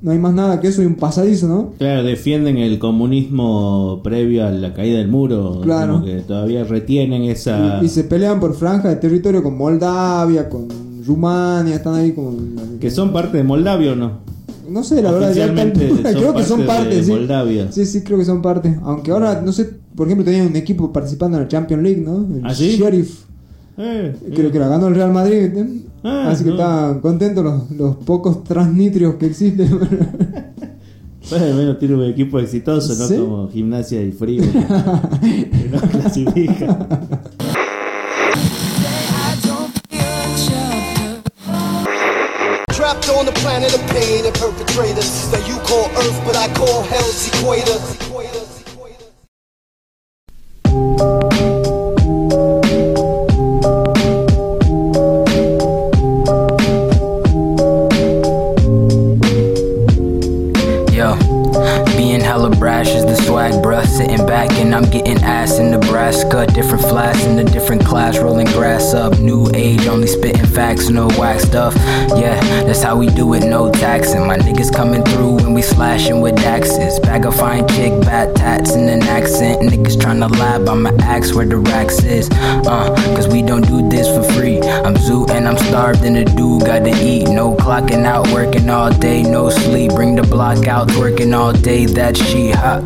No 0.05 0.11
hay 0.11 0.19
más 0.19 0.35
nada 0.35 0.61
que 0.61 0.69
eso 0.69 0.83
y 0.83 0.85
un 0.85 0.97
pasadizo, 0.97 1.49
¿no? 1.49 1.73
Claro, 1.79 2.03
defienden 2.03 2.59
el 2.59 2.79
comunismo 2.79 4.03
previo 4.05 4.47
a 4.47 4.51
la 4.51 4.75
caída 4.75 4.99
del 4.99 5.09
muro. 5.09 5.63
Claro. 5.63 5.95
Como 5.95 6.05
que 6.05 6.17
todavía 6.17 6.63
retienen 6.63 7.23
esa... 7.23 7.81
Y, 7.81 7.87
y 7.87 7.89
se 7.89 8.05
pelean 8.05 8.39
por 8.39 8.55
franja 8.55 8.91
de 8.91 8.97
territorio 8.97 9.43
con 9.43 9.57
Moldavia, 9.57 10.51
con 10.51 10.69
Rumania, 11.07 11.77
están 11.77 11.95
ahí 11.95 12.13
como... 12.13 12.37
Que 12.79 12.91
son 12.91 13.15
parte 13.15 13.39
de 13.39 13.45
Moldavia 13.45 13.93
o 13.93 13.97
no. 13.97 14.19
No 14.69 14.85
sé, 14.85 15.01
la 15.01 15.11
verdad, 15.11 15.33
ya 15.33 15.55
creo 16.13 16.35
que 16.35 16.43
son 16.43 16.67
parte 16.67 16.83
parte, 16.83 16.97
de 16.97 17.05
sí. 17.05 17.11
Moldavia. 17.11 17.73
Sí, 17.73 17.87
sí, 17.87 18.03
creo 18.03 18.19
que 18.19 18.27
son 18.27 18.43
parte. 18.43 18.79
Aunque 18.83 19.11
ahora, 19.11 19.41
no 19.41 19.53
sé, 19.53 19.71
por 19.97 20.07
ejemplo, 20.07 20.23
tenían 20.23 20.49
un 20.49 20.57
equipo 20.57 20.93
participando 20.93 21.39
en 21.39 21.45
la 21.45 21.49
Champions 21.49 21.83
League, 21.83 22.03
¿no? 22.03 22.19
El 22.19 22.45
¿Ah, 22.45 22.55
sí? 22.55 22.77
Sheriff. 22.77 23.24
Eh, 23.77 24.17
Creo 24.35 24.49
eh. 24.49 24.53
que 24.53 24.59
la 24.59 24.69
ganó 24.69 24.89
el 24.89 24.95
Real 24.95 25.13
Madrid. 25.13 25.57
¿eh? 25.57 25.81
Ah, 26.05 26.29
Así 26.31 26.45
que 26.45 26.51
no. 26.51 26.57
estaban 26.57 27.01
contentos 27.01 27.45
los, 27.45 27.71
los 27.73 27.97
pocos 27.97 28.45
transnitrios 28.45 29.15
que 29.17 29.27
existen. 29.27 29.79
Bueno, 31.31 31.47
al 31.47 31.55
menos 31.55 31.79
tiene 31.79 31.95
un 31.95 32.05
equipo 32.05 32.39
exitoso, 32.39 32.95
¿no? 32.97 33.09
¿Sí? 33.09 33.17
Como 33.17 33.49
gimnasia 33.49 34.03
y 34.03 34.13
frío. 34.13 34.43
que 34.43 35.69
no 35.73 35.81
clasifica. 35.81 36.87
I'm 64.75 64.91
getting 64.91 65.23
ass 65.23 65.61
in 65.61 65.71
the 65.71 65.79
Trapped 65.95 66.25
on 66.25 66.47
the 66.47 66.55
planet 66.55 66.59
of 66.59 66.59
pain 66.59 66.59
and 66.59 66.65
perpetrators 66.67 67.35
that 67.37 67.55
you 67.55 67.55
call 67.55 67.55
Earth, 67.55 67.55
but 67.55 67.71
I 67.71 67.75
call 67.75 67.75
hell's 67.75 67.77
equator. 67.77 67.95
slash 67.95 68.19
rolling 68.19 68.47
grass 68.47 68.95
up. 68.95 69.19
New 69.19 69.51
age, 69.55 69.87
only 69.87 70.07
spitting 70.07 70.47
facts, 70.47 70.91
no 70.91 71.07
wax 71.19 71.45
stuff. 71.45 71.75
Yeah, 72.19 72.41
that's 72.65 72.83
how 72.83 72.97
we 72.97 73.07
do 73.09 73.35
it, 73.35 73.45
no 73.45 73.71
taxing. 73.71 74.27
My 74.27 74.37
niggas 74.37 74.75
coming 74.75 75.05
through 75.05 75.37
when 75.37 75.55
we 75.55 75.63
slashing 75.63 76.21
with 76.21 76.39
axes. 76.41 76.99
Bag 77.01 77.25
of 77.27 77.37
fine 77.37 77.67
chick, 77.69 77.93
bat 78.03 78.35
tats 78.35 78.75
in 78.75 78.89
an 78.89 79.03
accent. 79.05 79.63
Niggas 79.63 79.97
tryna 79.97 80.31
lab, 80.39 80.69
I'ma 80.69 80.91
ask 81.03 81.35
where 81.35 81.47
the 81.47 81.59
racks 81.59 82.03
is. 82.03 82.29
Uh, 82.67 82.93
cause 83.15 83.29
we 83.29 83.43
don't 83.43 83.67
do 83.67 83.89
this 83.89 84.09
for 84.09 84.25
free. 84.35 84.61
I'm 84.61 84.97
zoo 84.97 85.27
and 85.31 85.47
I'm 85.47 85.59
starved 85.59 86.05
and 86.05 86.17
the 86.17 86.25
dude 86.25 86.63
gotta 86.63 86.91
eat. 87.03 87.29
No 87.29 87.55
clocking 87.55 88.05
out, 88.05 88.27
working 88.33 88.69
all 88.69 88.91
day, 88.91 89.23
no 89.23 89.51
sleep. 89.51 89.93
Bring 89.93 90.17
the 90.17 90.23
block 90.23 90.67
out, 90.67 90.91
working 90.97 91.33
all 91.35 91.53
day, 91.53 91.87
that 91.87 92.17
she 92.17 92.51
hot. 92.51 92.85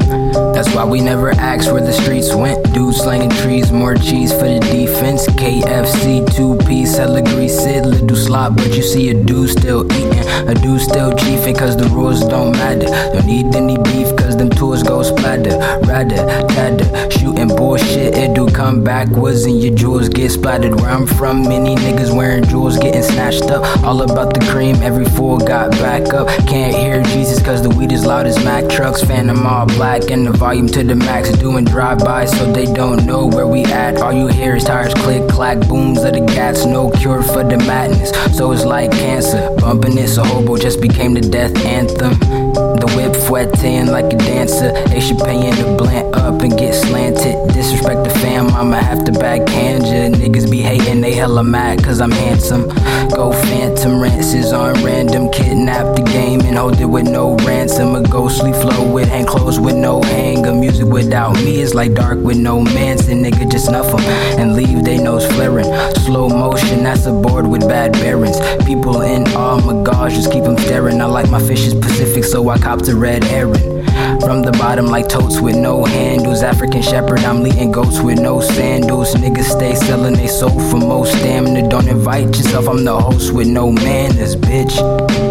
That's 0.55 0.75
why 0.75 0.85
we 0.85 1.01
never 1.01 1.31
ask 1.31 1.73
where 1.73 1.85
the 1.85 1.93
streets 1.93 2.35
went. 2.35 2.59
Dudes 2.75 2.98
slanging 2.99 3.31
trees, 3.43 3.71
more 3.71 3.95
cheese 3.95 4.33
for 4.33 4.49
the 4.49 4.61
defense. 4.61 5.27
KFC, 5.29 6.27
two 6.35 6.57
piece, 6.67 6.97
hella 6.97 7.23
greasy, 7.23 7.81
little 7.81 8.17
slop, 8.17 8.57
but 8.57 8.75
you 8.75 8.83
see 8.83 9.11
a 9.11 9.15
dude 9.15 9.51
still 9.51 9.85
eating. 9.93 10.27
A 10.49 10.55
dude 10.55 10.81
still 10.81 11.13
chiefing, 11.13 11.57
cause 11.57 11.77
the 11.77 11.89
rules 11.89 12.21
don't 12.21 12.53
matter. 12.53 12.87
Don't 13.13 13.27
need 13.27 13.55
any 13.55 13.79
beef, 13.79 14.15
cause 14.17 14.37
them 14.37 14.51
tours 14.51 14.83
go 14.83 15.03
splatter. 15.03 15.57
Rather, 15.87 16.17
tatter, 16.49 17.11
shooting 17.11 17.49
bullshit, 17.49 18.17
it 18.17 18.35
do 18.35 18.49
come 18.51 18.83
backwards 18.83 19.45
and 19.45 19.63
your 19.63 19.75
jewels 19.75 20.09
get 20.09 20.31
splattered. 20.31 20.75
Where 20.81 20.91
I'm 20.91 21.07
from, 21.07 21.43
many 21.43 21.77
niggas 21.77 22.15
wearing 22.15 22.45
jewels 22.45 22.79
getting 22.79 23.03
snatched 23.03 23.45
up. 23.45 23.63
All 23.85 24.03
about 24.03 24.35
the 24.35 24.41
cream, 24.51 24.77
every 24.83 25.05
fool 25.05 25.39
got 25.39 25.71
back 25.73 26.13
up. 26.13 26.27
Can't 26.49 26.75
hear 26.75 27.03
Jesus, 27.03 27.41
cause 27.43 27.63
the 27.63 27.71
weed 27.71 27.93
is 27.93 28.05
loud 28.05 28.27
as 28.27 28.43
Mack 28.45 28.69
trucks. 28.69 29.03
Phantom 29.03 29.47
all 29.47 29.67
black 29.67 30.11
and 30.11 30.27
the 30.27 30.33
volume 30.33 30.69
to 30.69 30.83
the 30.83 30.95
max. 30.95 31.31
Doing 31.39 31.65
drive-by 31.65 32.25
so 32.25 32.51
they 32.53 32.65
don't 32.65 32.88
know 32.97 33.27
where 33.27 33.47
we 33.47 33.65
at. 33.65 33.97
All 33.99 34.13
you 34.13 34.27
hear 34.29 34.57
is 34.57 34.65
tires 34.65 34.95
click, 34.95 35.29
clack, 35.29 35.59
booms 35.69 36.03
of 36.05 36.15
the 36.15 36.21
gats. 36.21 36.65
No 36.65 36.91
cure 36.91 37.23
for 37.23 37.45
the 37.45 37.59
madness, 37.59 38.11
so 38.37 38.53
it's 38.53 38.65
like 38.65 38.91
cancer. 38.93 39.51
Bumping 39.59 39.95
this, 39.95 40.17
a 40.17 40.25
hobo 40.25 40.57
just 40.57 40.81
became 40.81 41.15
the 41.15 41.21
death 41.21 41.57
anthem. 41.65 42.68
The 42.79 42.87
whip 42.95 43.17
fretting 43.27 43.87
like 43.87 44.13
a 44.13 44.17
dancer. 44.17 44.71
They 44.89 45.01
should 45.01 45.19
pay 45.19 45.49
in 45.49 45.55
to 45.57 45.77
blend 45.77 46.15
up 46.15 46.41
and 46.43 46.57
get 46.57 46.75
slanted. 46.75 47.37
Disrespect 47.53 48.05
the 48.05 48.11
fam, 48.11 48.49
I'ma 48.49 48.77
have 48.77 49.05
to 49.05 49.13
backhand 49.13 49.83
ya. 49.83 50.17
Niggas 50.17 50.49
be 50.51 50.61
hating, 50.61 51.01
they 51.01 51.13
hella 51.13 51.43
mad 51.43 51.83
cause 51.83 52.01
I'm 52.01 52.13
handsome. 52.13 52.69
Go 53.09 53.33
phantom 53.33 54.01
rances 54.01 54.53
on 54.53 54.75
random. 54.85 55.29
Kidnap 55.31 55.97
the 55.97 56.03
game 56.03 56.41
and 56.43 56.57
hold 56.57 56.81
it 56.81 56.85
with 56.85 57.09
no 57.09 57.37
ransom. 57.39 57.97
A 57.97 58.03
ghostly 58.03 58.53
flow 58.53 58.93
with 58.93 59.09
hand 59.09 59.27
closed 59.27 59.61
with 59.61 59.75
no 59.75 60.01
hanger. 60.03 60.55
Music 60.55 60.87
without 60.87 61.35
me 61.45 61.61
is 61.61 61.75
like 61.75 61.95
dark 61.95 62.19
with 62.19 62.37
no 62.37 62.61
Manson. 62.61 63.25
Nigga, 63.25 63.51
just 63.51 63.67
snuff 63.67 63.93
and 64.39 64.55
leave 64.55 64.85
they 64.85 64.99
nose 64.99 65.27
flaring. 65.35 65.67
Slow 66.07 66.29
motion, 66.29 66.85
that's 66.85 67.07
a 67.07 67.13
board 67.13 67.47
with 67.47 67.69
bad 67.69 67.93
bearings. 67.93 68.39
People 68.65 69.03
in 69.03 69.27
awe, 69.35 69.61
my 69.61 69.83
gosh, 69.83 70.15
just 70.15 70.31
keep 70.31 70.45
'em 70.45 70.57
staring. 70.59 71.01
I 71.01 71.07
like 71.07 71.29
my 71.29 71.41
fishes 71.41 71.75
Pacific, 71.75 72.25
so 72.25 72.49
I 72.49 72.59
copped 72.69 72.89
a 72.89 72.95
red 72.95 73.25
herring. 73.25 73.83
From 74.21 74.43
the 74.43 74.55
bottom, 74.59 74.89
like 74.89 75.09
totes 75.09 75.41
with 75.41 75.57
no 75.57 75.87
handles. 75.87 76.43
African 76.43 76.83
shepherd, 76.83 77.21
I'm 77.21 77.43
leading 77.43 77.73
goats 77.73 77.99
with 77.99 78.21
no 78.21 78.43
sandals. 78.43 79.15
Niggas 79.15 79.57
stay 79.57 79.75
selling 79.75 80.13
they 80.13 80.27
soul 80.27 80.51
for 80.51 80.77
most 80.77 81.13
stamina. 81.17 81.67
Don't 81.71 81.89
invite 81.89 82.27
yourself, 82.37 82.69
I'm 82.69 82.85
the 82.85 82.95
host 82.95 83.33
with 83.33 83.49
no 83.49 83.73
manners, 83.73 84.37
bitch. 84.37 85.28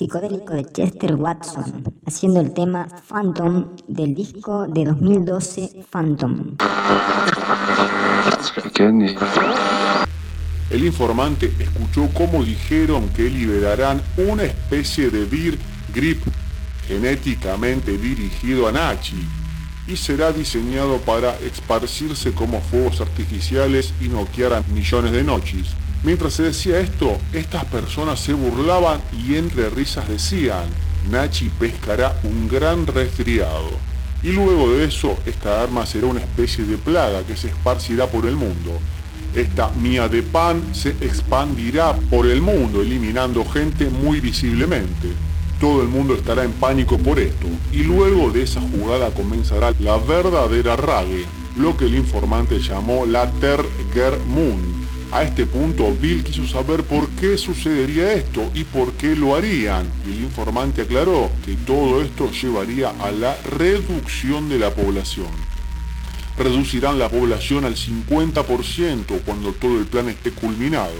Psicodélico 0.00 0.54
de 0.54 0.64
Chester 0.64 1.14
Watson, 1.14 1.84
haciendo 2.06 2.40
el 2.40 2.54
tema 2.54 2.88
Phantom 3.06 3.76
del 3.86 4.14
disco 4.14 4.66
de 4.66 4.86
2012 4.86 5.84
Phantom. 5.90 6.56
El 10.70 10.84
informante 10.86 11.52
escuchó 11.58 12.08
cómo 12.14 12.42
dijeron 12.42 13.10
que 13.10 13.28
liberarán 13.28 14.00
una 14.16 14.44
especie 14.44 15.10
de 15.10 15.26
Beer 15.26 15.58
Grip 15.94 16.22
genéticamente 16.88 17.98
dirigido 17.98 18.68
a 18.68 18.72
Nachi 18.72 19.22
y 19.86 19.96
será 19.96 20.32
diseñado 20.32 20.96
para 21.02 21.36
esparcirse 21.40 22.32
como 22.32 22.62
fuegos 22.62 23.02
artificiales 23.02 23.92
y 24.00 24.08
noquear 24.08 24.54
a 24.54 24.62
millones 24.72 25.12
de 25.12 25.24
noches. 25.24 25.74
Mientras 26.02 26.32
se 26.32 26.44
decía 26.44 26.80
esto, 26.80 27.18
estas 27.34 27.66
personas 27.66 28.20
se 28.20 28.32
burlaban 28.32 29.02
y 29.12 29.36
entre 29.36 29.68
risas 29.68 30.08
decían, 30.08 30.64
Nachi 31.10 31.50
pescará 31.50 32.18
un 32.24 32.48
gran 32.48 32.86
resfriado. 32.86 33.70
Y 34.22 34.32
luego 34.32 34.72
de 34.72 34.84
eso, 34.84 35.18
esta 35.26 35.62
arma 35.62 35.84
será 35.84 36.06
una 36.06 36.20
especie 36.20 36.64
de 36.64 36.78
plaga 36.78 37.22
que 37.24 37.36
se 37.36 37.48
esparcirá 37.48 38.06
por 38.06 38.24
el 38.24 38.36
mundo. 38.36 38.78
Esta 39.34 39.68
mía 39.72 40.08
de 40.08 40.22
pan 40.22 40.62
se 40.72 40.90
expandirá 41.02 41.94
por 41.94 42.26
el 42.26 42.40
mundo, 42.40 42.80
eliminando 42.80 43.44
gente 43.44 43.90
muy 43.90 44.20
visiblemente. 44.20 45.08
Todo 45.60 45.82
el 45.82 45.88
mundo 45.88 46.14
estará 46.14 46.44
en 46.44 46.52
pánico 46.52 46.96
por 46.96 47.18
esto, 47.18 47.46
y 47.72 47.82
luego 47.82 48.30
de 48.30 48.42
esa 48.42 48.62
jugada 48.62 49.10
comenzará 49.10 49.74
la 49.78 49.98
verdadera 49.98 50.76
rague, 50.76 51.26
lo 51.58 51.76
que 51.76 51.84
el 51.84 51.94
informante 51.94 52.58
llamó 52.58 53.04
la 53.04 53.30
Terger 53.32 54.18
Moon. 54.26 54.79
A 55.12 55.24
este 55.24 55.44
punto, 55.44 55.92
Bill 56.00 56.22
quiso 56.22 56.46
saber 56.46 56.84
por 56.84 57.08
qué 57.10 57.36
sucedería 57.36 58.12
esto 58.12 58.48
y 58.54 58.62
por 58.62 58.92
qué 58.92 59.16
lo 59.16 59.34
harían. 59.34 59.90
El 60.06 60.22
informante 60.22 60.82
aclaró 60.82 61.32
que 61.44 61.54
todo 61.56 62.00
esto 62.00 62.30
llevaría 62.30 62.90
a 62.90 63.10
la 63.10 63.36
reducción 63.42 64.48
de 64.48 64.60
la 64.60 64.70
población. 64.70 65.26
Reducirán 66.38 67.00
la 67.00 67.08
población 67.08 67.64
al 67.64 67.74
50% 67.74 69.22
cuando 69.26 69.52
todo 69.52 69.78
el 69.78 69.86
plan 69.86 70.08
esté 70.08 70.30
culminado. 70.30 70.94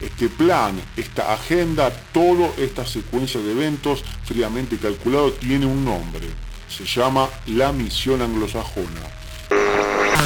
Este 0.00 0.28
plan, 0.28 0.74
esta 0.96 1.32
agenda, 1.32 1.90
toda 2.12 2.50
esta 2.58 2.84
secuencia 2.84 3.40
de 3.40 3.52
eventos 3.52 4.02
fríamente 4.24 4.76
calculado 4.76 5.32
tiene 5.32 5.66
un 5.66 5.84
nombre. 5.84 6.26
Se 6.68 6.84
llama 6.84 7.28
la 7.46 7.70
misión 7.70 8.22
anglosajona. 8.22 9.02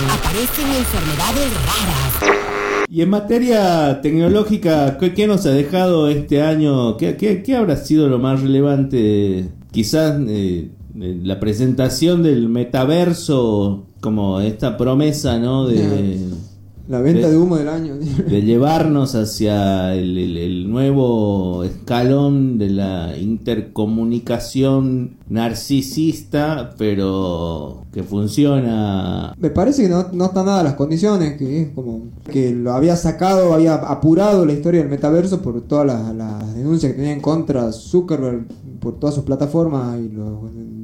Aparecen 0.08 0.72
enfermedades 0.72 1.52
raras. 1.52 2.49
Y 2.92 3.02
en 3.02 3.10
materia 3.10 4.00
tecnológica, 4.02 4.98
¿qué, 4.98 5.26
nos 5.28 5.46
ha 5.46 5.50
dejado 5.52 6.08
este 6.08 6.42
año? 6.42 6.96
¿Qué, 6.96 7.16
qué- 7.16 7.42
qué 7.42 7.54
habrá 7.56 7.76
sido 7.76 8.08
lo 8.08 8.18
más 8.18 8.42
relevante? 8.42 9.48
Quizás 9.70 10.20
eh, 10.26 10.70
eh, 11.00 11.20
la 11.22 11.38
presentación 11.38 12.24
del 12.24 12.48
metaverso, 12.48 13.86
como 14.00 14.40
esta 14.40 14.76
promesa, 14.76 15.38
¿no? 15.38 15.68
De, 15.68 16.18
La 16.90 17.00
venta 17.00 17.30
de 17.30 17.36
humo 17.36 17.56
del 17.56 17.68
año. 17.68 17.94
de 17.96 18.42
llevarnos 18.42 19.14
hacia 19.14 19.94
el, 19.94 20.18
el- 20.18 20.36
el 20.36 20.70
nuevo 20.70 21.62
escalón 21.62 22.58
de 22.58 22.70
la 22.70 23.16
intercomunicación 23.16 25.16
narcisista, 25.28 26.74
pero 26.76 27.84
que 27.92 28.02
funciona 28.02 29.34
Me 29.38 29.50
parece 29.50 29.82
que 29.84 29.88
no, 29.88 30.06
no 30.12 30.26
están 30.26 30.46
dadas 30.46 30.64
las 30.64 30.74
condiciones, 30.74 31.36
que 31.36 31.62
es 31.62 31.68
como 31.70 32.02
que 32.30 32.52
lo 32.52 32.72
había 32.72 32.96
sacado, 32.96 33.54
había 33.54 33.74
apurado 33.74 34.44
la 34.44 34.52
historia 34.52 34.80
del 34.80 34.90
metaverso 34.90 35.40
por 35.42 35.60
todas 35.62 35.86
las, 35.86 36.14
las 36.14 36.54
denuncias 36.54 36.92
que 36.92 36.98
tenía 36.98 37.12
en 37.12 37.20
contra 37.20 37.70
Zuckerberg 37.72 38.46
por 38.80 38.98
todas 38.98 39.14
sus 39.14 39.24
plataformas 39.24 39.98
y 40.00 40.08
los 40.08 40.40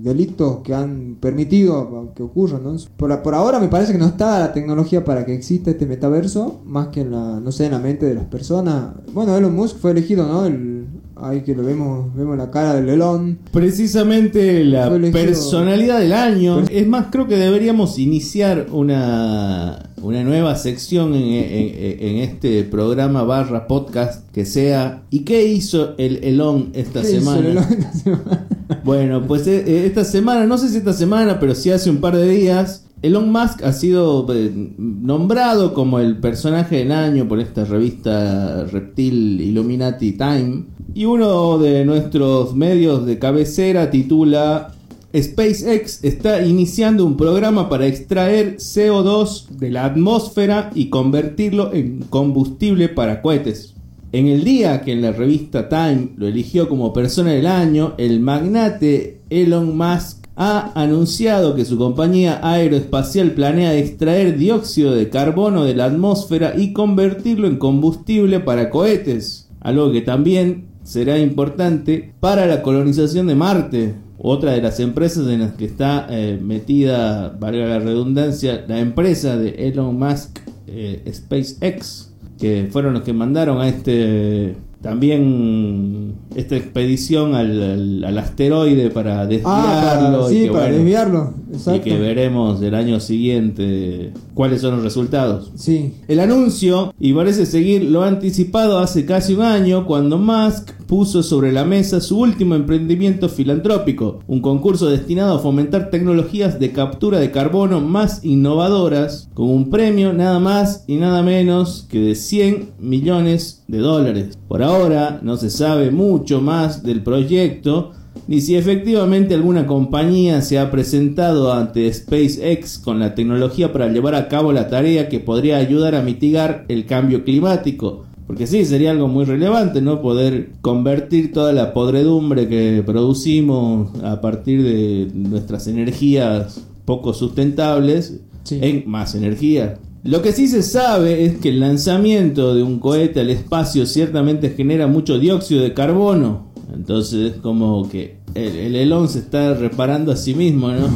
delitos 0.06 0.60
que 0.64 0.72
han 0.74 1.16
permitido 1.20 2.12
que 2.16 2.22
ocurran. 2.22 2.62
¿no? 2.64 2.76
Por, 2.96 3.22
por 3.22 3.34
ahora 3.34 3.60
me 3.60 3.68
parece 3.68 3.92
que 3.92 3.98
no 3.98 4.06
está 4.06 4.38
la 4.38 4.52
tecnología 4.52 5.04
para 5.04 5.26
que 5.26 5.34
exista 5.34 5.70
este 5.72 5.84
metaverso, 5.84 6.60
más 6.64 6.88
que 6.88 7.00
en 7.02 7.10
la, 7.10 7.40
no 7.40 7.52
sé, 7.52 7.66
en 7.66 7.72
la 7.72 7.78
mente 7.78 8.06
de 8.06 8.14
las 8.14 8.24
personas. 8.24 8.92
Bueno, 9.12 9.36
Elon 9.36 9.54
Musk 9.54 9.76
fue 9.78 9.90
elegido, 9.90 10.26
¿no? 10.26 10.46
El, 10.46 10.86
ahí 11.16 11.40
que 11.42 11.54
lo 11.54 11.62
vemos, 11.64 12.14
vemos 12.14 12.36
la 12.36 12.50
cara 12.50 12.74
del 12.74 12.88
Elon. 12.88 13.38
Precisamente 13.52 14.64
la 14.64 14.88
personalidad 15.12 15.98
del 15.98 16.12
año. 16.12 16.60
Es 16.70 16.86
más, 16.86 17.06
creo 17.10 17.26
que 17.26 17.36
deberíamos 17.36 17.98
iniciar 17.98 18.66
una, 18.72 19.90
una 20.02 20.22
nueva 20.24 20.56
sección 20.56 21.14
en, 21.14 21.22
en- 21.24 21.76
en 22.06 22.16
este 22.18 22.62
programa 22.64 23.22
barra 23.22 23.66
podcast 23.66 24.30
que 24.32 24.44
sea 24.44 25.02
¿Y 25.10 25.20
qué 25.20 25.46
hizo 25.46 25.94
el 25.98 26.22
Elon 26.22 26.70
esta 26.74 27.00
¿Qué 27.02 27.12
hizo 27.16 27.34
el 27.36 27.46
Elon 27.46 27.64
esta 27.64 27.92
semana? 27.92 28.46
Bueno, 28.84 29.22
pues 29.26 29.46
eh, 29.46 29.64
eh, 29.66 29.86
esta 29.86 30.04
semana, 30.04 30.46
no 30.46 30.58
sé 30.58 30.68
si 30.68 30.78
esta 30.78 30.92
semana, 30.92 31.38
pero 31.38 31.54
sí 31.54 31.70
hace 31.70 31.90
un 31.90 31.98
par 31.98 32.16
de 32.16 32.28
días, 32.28 32.86
Elon 33.02 33.30
Musk 33.30 33.62
ha 33.62 33.72
sido 33.72 34.26
eh, 34.34 34.50
nombrado 34.78 35.74
como 35.74 36.00
el 36.00 36.18
personaje 36.18 36.78
del 36.78 36.92
año 36.92 37.28
por 37.28 37.40
esta 37.40 37.64
revista 37.64 38.64
Reptil 38.64 39.40
Illuminati 39.40 40.12
Time. 40.12 40.64
Y 40.94 41.04
uno 41.04 41.58
de 41.58 41.84
nuestros 41.84 42.54
medios 42.54 43.06
de 43.06 43.18
cabecera 43.18 43.90
titula 43.90 44.72
SpaceX 45.14 46.02
está 46.02 46.44
iniciando 46.44 47.04
un 47.04 47.16
programa 47.16 47.68
para 47.68 47.86
extraer 47.86 48.56
CO2 48.56 49.48
de 49.50 49.70
la 49.70 49.84
atmósfera 49.84 50.70
y 50.74 50.88
convertirlo 50.88 51.72
en 51.72 52.00
combustible 52.10 52.88
para 52.88 53.22
cohetes. 53.22 53.75
En 54.16 54.28
el 54.28 54.44
día 54.44 54.80
que 54.80 54.92
en 54.92 55.02
la 55.02 55.12
revista 55.12 55.68
Time 55.68 56.12
lo 56.16 56.26
eligió 56.26 56.70
como 56.70 56.94
persona 56.94 57.32
del 57.32 57.46
año, 57.46 57.92
el 57.98 58.18
magnate 58.20 59.20
Elon 59.28 59.76
Musk 59.76 60.26
ha 60.36 60.72
anunciado 60.74 61.54
que 61.54 61.66
su 61.66 61.76
compañía 61.76 62.40
aeroespacial 62.42 63.32
planea 63.32 63.76
extraer 63.76 64.38
dióxido 64.38 64.94
de 64.94 65.10
carbono 65.10 65.66
de 65.66 65.74
la 65.74 65.84
atmósfera 65.84 66.54
y 66.56 66.72
convertirlo 66.72 67.46
en 67.46 67.58
combustible 67.58 68.40
para 68.40 68.70
cohetes, 68.70 69.50
algo 69.60 69.92
que 69.92 70.00
también 70.00 70.64
será 70.82 71.18
importante 71.18 72.14
para 72.18 72.46
la 72.46 72.62
colonización 72.62 73.26
de 73.26 73.34
Marte. 73.34 73.96
Otra 74.16 74.52
de 74.52 74.62
las 74.62 74.80
empresas 74.80 75.28
en 75.28 75.40
las 75.40 75.52
que 75.56 75.66
está 75.66 76.06
eh, 76.08 76.40
metida, 76.42 77.36
valga 77.38 77.66
la 77.66 77.80
redundancia, 77.80 78.64
la 78.66 78.80
empresa 78.80 79.36
de 79.36 79.68
Elon 79.68 79.98
Musk, 79.98 80.38
eh, 80.68 81.04
SpaceX, 81.12 82.15
que 82.38 82.68
fueron 82.70 82.92
los 82.94 83.02
que 83.02 83.12
mandaron 83.12 83.60
a 83.60 83.68
este 83.68 84.54
también 84.82 86.14
esta 86.34 86.56
expedición 86.56 87.34
al, 87.34 87.62
al- 87.62 88.04
al 88.04 88.18
asteroide 88.18 88.90
para 88.90 89.26
desviarlo 89.26 90.24
Ah, 90.24 90.28
sí, 90.28 90.38
y 90.38 90.42
que, 90.44 90.50
para 90.52 90.62
bueno, 90.64 90.76
desviarlo. 90.76 91.34
y 91.50 91.54
Exacto. 91.54 91.82
que 91.84 91.98
veremos 91.98 92.62
el 92.62 92.74
año 92.74 93.00
siguiente 93.00 94.12
cuáles 94.36 94.60
son 94.60 94.74
los 94.74 94.84
resultados. 94.84 95.50
Sí. 95.54 95.94
El 96.08 96.20
anuncio, 96.20 96.94
y 97.00 97.14
parece 97.14 97.46
seguir 97.46 97.84
lo 97.84 98.04
anticipado 98.04 98.78
hace 98.78 99.06
casi 99.06 99.34
un 99.34 99.40
año, 99.40 99.86
cuando 99.86 100.18
Musk 100.18 100.72
puso 100.86 101.22
sobre 101.22 101.52
la 101.52 101.64
mesa 101.64 102.02
su 102.02 102.20
último 102.20 102.54
emprendimiento 102.54 103.30
filantrópico, 103.30 104.20
un 104.26 104.42
concurso 104.42 104.90
destinado 104.90 105.36
a 105.36 105.38
fomentar 105.38 105.88
tecnologías 105.88 106.60
de 106.60 106.70
captura 106.72 107.18
de 107.18 107.30
carbono 107.30 107.80
más 107.80 108.26
innovadoras, 108.26 109.30
con 109.32 109.48
un 109.48 109.70
premio 109.70 110.12
nada 110.12 110.38
más 110.38 110.84
y 110.86 110.96
nada 110.96 111.22
menos 111.22 111.86
que 111.88 112.00
de 112.00 112.14
100 112.14 112.72
millones 112.78 113.64
de 113.68 113.78
dólares. 113.78 114.38
Por 114.48 114.62
ahora 114.62 115.18
no 115.22 115.38
se 115.38 115.48
sabe 115.48 115.90
mucho 115.90 116.42
más 116.42 116.82
del 116.82 117.02
proyecto, 117.02 117.92
ni 118.28 118.40
si 118.40 118.56
efectivamente 118.56 119.34
alguna 119.34 119.66
compañía 119.66 120.40
se 120.40 120.58
ha 120.58 120.70
presentado 120.70 121.52
ante 121.52 121.92
SpaceX 121.92 122.78
con 122.78 122.98
la 122.98 123.14
tecnología 123.14 123.72
para 123.72 123.88
llevar 123.88 124.14
a 124.14 124.28
cabo 124.28 124.52
la 124.52 124.68
tarea 124.68 125.08
que 125.08 125.20
podría 125.20 125.58
ayudar 125.58 125.94
a 125.94 126.02
mitigar 126.02 126.64
el 126.68 126.86
cambio 126.86 127.24
climático. 127.24 128.04
Porque 128.26 128.46
sí, 128.48 128.64
sería 128.64 128.90
algo 128.90 129.06
muy 129.06 129.24
relevante, 129.24 129.80
¿no? 129.80 130.02
Poder 130.02 130.50
convertir 130.60 131.32
toda 131.32 131.52
la 131.52 131.72
podredumbre 131.72 132.48
que 132.48 132.82
producimos 132.84 133.90
a 134.02 134.20
partir 134.20 134.64
de 134.64 135.08
nuestras 135.14 135.68
energías 135.68 136.66
poco 136.84 137.14
sustentables 137.14 138.20
en 138.50 138.82
más 138.86 139.14
energía. 139.14 139.78
Lo 140.02 140.22
que 140.22 140.32
sí 140.32 140.46
se 140.46 140.62
sabe 140.62 141.24
es 141.24 141.38
que 141.38 141.48
el 141.48 141.60
lanzamiento 141.60 142.54
de 142.54 142.62
un 142.62 142.78
cohete 142.78 143.20
al 143.20 143.30
espacio 143.30 143.86
ciertamente 143.86 144.50
genera 144.50 144.86
mucho 144.86 145.18
dióxido 145.18 145.62
de 145.62 145.74
carbono. 145.74 146.45
Entonces 146.72 147.34
es 147.34 147.40
como 147.40 147.88
que 147.88 148.18
el, 148.34 148.56
el 148.56 148.76
Elon 148.76 149.08
se 149.08 149.20
está 149.20 149.54
reparando 149.54 150.12
a 150.12 150.16
sí 150.16 150.34
mismo, 150.34 150.70
¿no? 150.70 150.88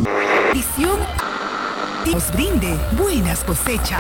Visión 0.53 0.99
Dios 2.05 2.25
brinde 2.33 2.75
buenas 2.99 3.45
cosechas. 3.45 4.00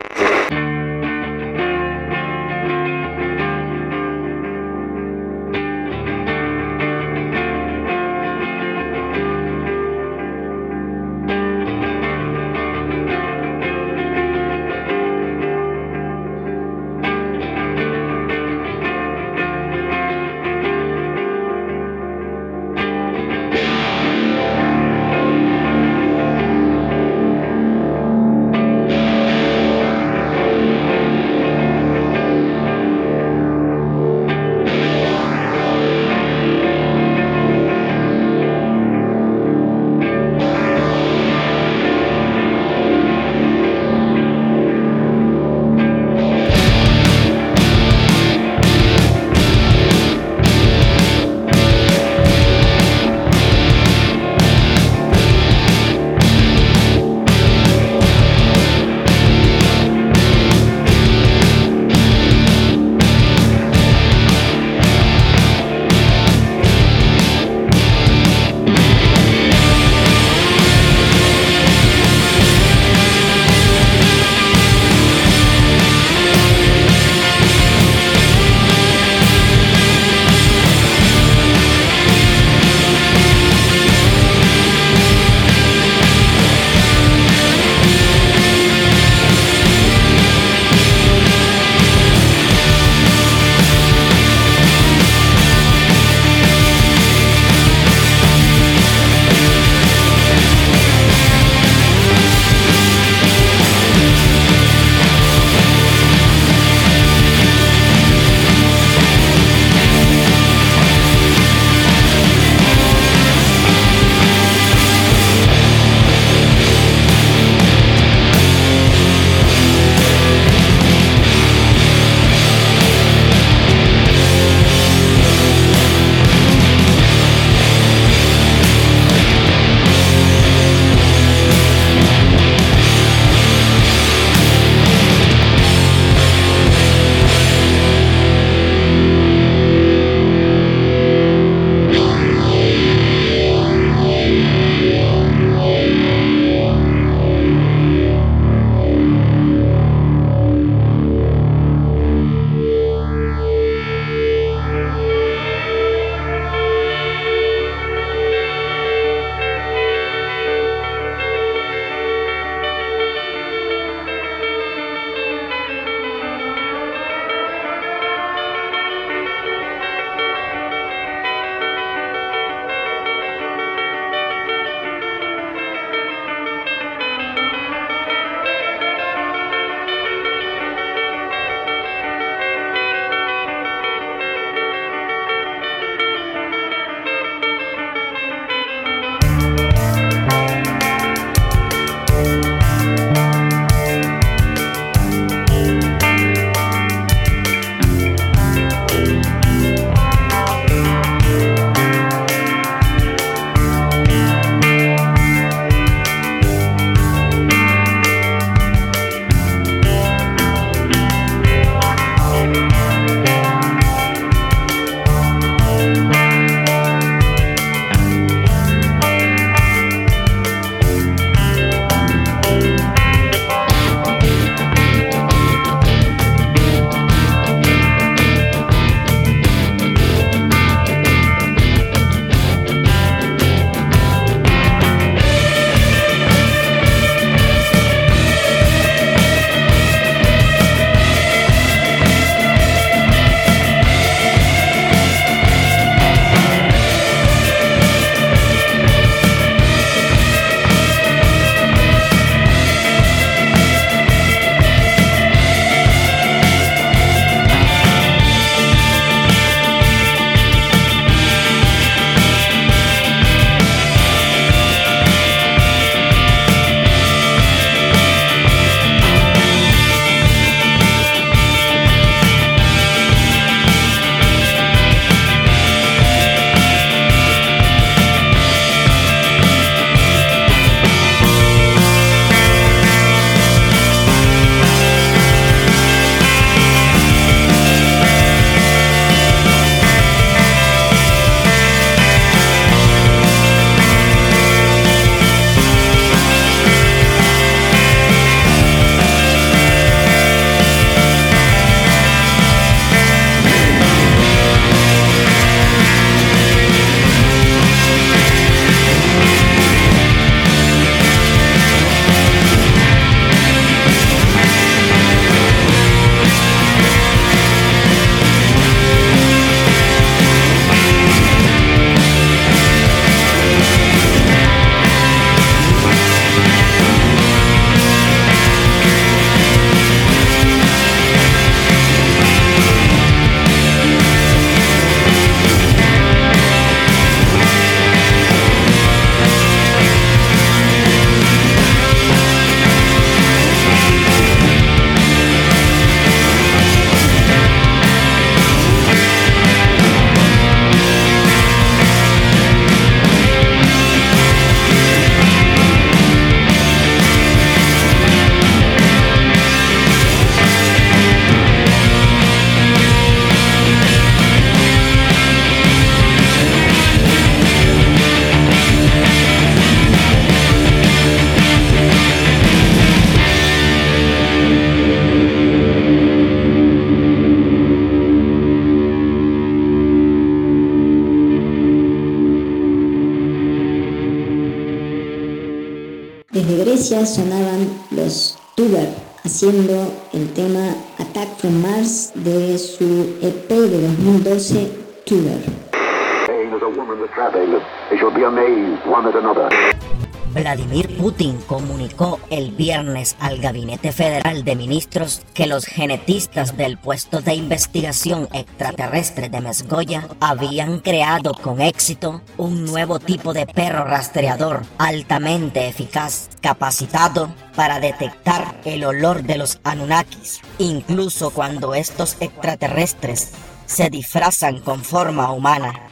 Vladimir 400.32 400.96
Putin 400.96 401.38
comunicó 401.48 402.20
el 402.30 402.52
viernes 402.52 403.16
al 403.18 403.40
Gabinete 403.40 403.90
Federal 403.90 404.44
de 404.44 404.54
Ministros 404.54 405.22
que 405.34 405.48
los 405.48 405.64
genetistas 405.64 406.56
del 406.56 406.78
puesto 406.78 407.20
de 407.20 407.34
investigación 407.34 408.28
extraterrestre 408.32 409.28
de 409.28 409.40
Mesgoya 409.40 410.06
habían 410.20 410.78
creado 410.78 411.34
con 411.34 411.60
éxito 411.60 412.22
un 412.36 412.64
nuevo 412.64 413.00
tipo 413.00 413.32
de 413.32 413.46
perro 413.46 413.84
rastreador 413.84 414.62
altamente 414.78 415.66
eficaz, 415.66 416.30
capacitado 416.40 417.34
para 417.56 417.80
detectar 417.80 418.60
el 418.64 418.84
olor 418.84 419.24
de 419.24 419.36
los 419.36 419.58
Anunnakis, 419.64 420.42
incluso 420.58 421.30
cuando 421.30 421.74
estos 421.74 422.16
extraterrestres 422.20 423.32
se 423.66 423.90
disfrazan 423.90 424.60
con 424.60 424.84
forma 424.84 425.32
humana. 425.32 425.89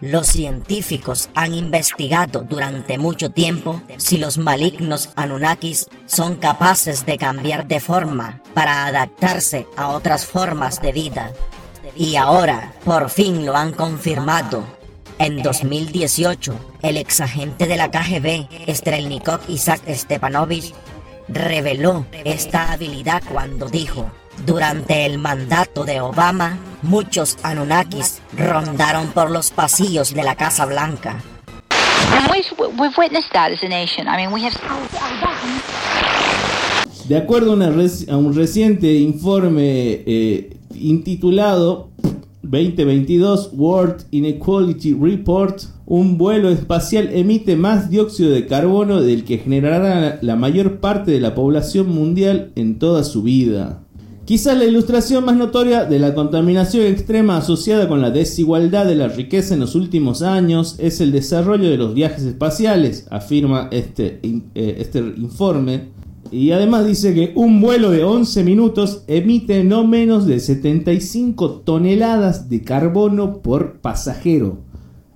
Los 0.00 0.28
científicos 0.28 1.28
han 1.34 1.52
investigado 1.52 2.40
durante 2.40 2.96
mucho 2.96 3.30
tiempo 3.30 3.82
si 3.98 4.16
los 4.16 4.38
malignos 4.38 5.10
Anunnakis 5.14 5.88
son 6.06 6.36
capaces 6.36 7.04
de 7.04 7.18
cambiar 7.18 7.68
de 7.68 7.80
forma 7.80 8.42
para 8.54 8.86
adaptarse 8.86 9.66
a 9.76 9.88
otras 9.88 10.24
formas 10.24 10.80
de 10.80 10.92
vida. 10.92 11.32
Y 11.96 12.16
ahora, 12.16 12.72
por 12.84 13.10
fin 13.10 13.44
lo 13.44 13.54
han 13.56 13.72
confirmado. 13.72 14.64
En 15.18 15.42
2018, 15.42 16.78
el 16.80 16.96
exagente 16.96 17.66
de 17.66 17.76
la 17.76 17.90
KGB, 17.90 18.72
Strelnikov 18.74 19.40
Isaac 19.48 19.82
Stepanovich, 19.86 20.72
reveló 21.28 22.06
esta 22.24 22.72
habilidad 22.72 23.22
cuando 23.30 23.68
dijo, 23.68 24.10
durante 24.46 25.06
el 25.06 25.18
mandato 25.18 25.84
de 25.84 26.00
Obama, 26.00 26.58
muchos 26.82 27.36
Anunnakis 27.42 28.20
rondaron 28.36 29.08
por 29.08 29.30
los 29.30 29.50
pasillos 29.50 30.14
de 30.14 30.22
la 30.22 30.34
Casa 30.34 30.66
Blanca. 30.66 31.22
De 37.08 37.16
acuerdo 37.16 37.52
a, 37.52 37.54
una 37.54 37.70
reci- 37.70 38.08
a 38.08 38.16
un 38.16 38.34
reciente 38.34 38.92
informe 38.94 40.02
eh, 40.06 40.56
intitulado 40.74 41.90
2022 42.42 43.50
World 43.54 44.04
Inequality 44.10 44.94
Report, 45.00 45.60
un 45.86 46.18
vuelo 46.18 46.50
espacial 46.50 47.10
emite 47.12 47.56
más 47.56 47.90
dióxido 47.90 48.30
de 48.30 48.46
carbono 48.46 49.00
del 49.02 49.24
que 49.24 49.38
generará 49.38 50.18
la 50.22 50.36
mayor 50.36 50.78
parte 50.80 51.10
de 51.10 51.20
la 51.20 51.34
población 51.34 51.88
mundial 51.90 52.52
en 52.56 52.78
toda 52.78 53.02
su 53.04 53.22
vida. 53.22 53.82
Quizás 54.30 54.56
la 54.56 54.64
ilustración 54.64 55.24
más 55.24 55.34
notoria 55.34 55.86
de 55.86 55.98
la 55.98 56.14
contaminación 56.14 56.86
extrema 56.86 57.38
asociada 57.38 57.88
con 57.88 58.00
la 58.00 58.12
desigualdad 58.12 58.86
de 58.86 58.94
la 58.94 59.08
riqueza 59.08 59.54
en 59.54 59.58
los 59.58 59.74
últimos 59.74 60.22
años 60.22 60.76
es 60.78 61.00
el 61.00 61.10
desarrollo 61.10 61.68
de 61.68 61.76
los 61.76 61.94
viajes 61.94 62.22
espaciales, 62.22 63.08
afirma 63.10 63.66
este, 63.72 64.20
eh, 64.22 64.76
este 64.78 65.00
informe. 65.00 65.88
Y 66.30 66.52
además 66.52 66.86
dice 66.86 67.12
que 67.12 67.32
un 67.34 67.60
vuelo 67.60 67.90
de 67.90 68.04
11 68.04 68.44
minutos 68.44 69.02
emite 69.08 69.64
no 69.64 69.84
menos 69.84 70.26
de 70.26 70.38
75 70.38 71.62
toneladas 71.64 72.48
de 72.48 72.62
carbono 72.62 73.38
por 73.38 73.80
pasajero. 73.80 74.58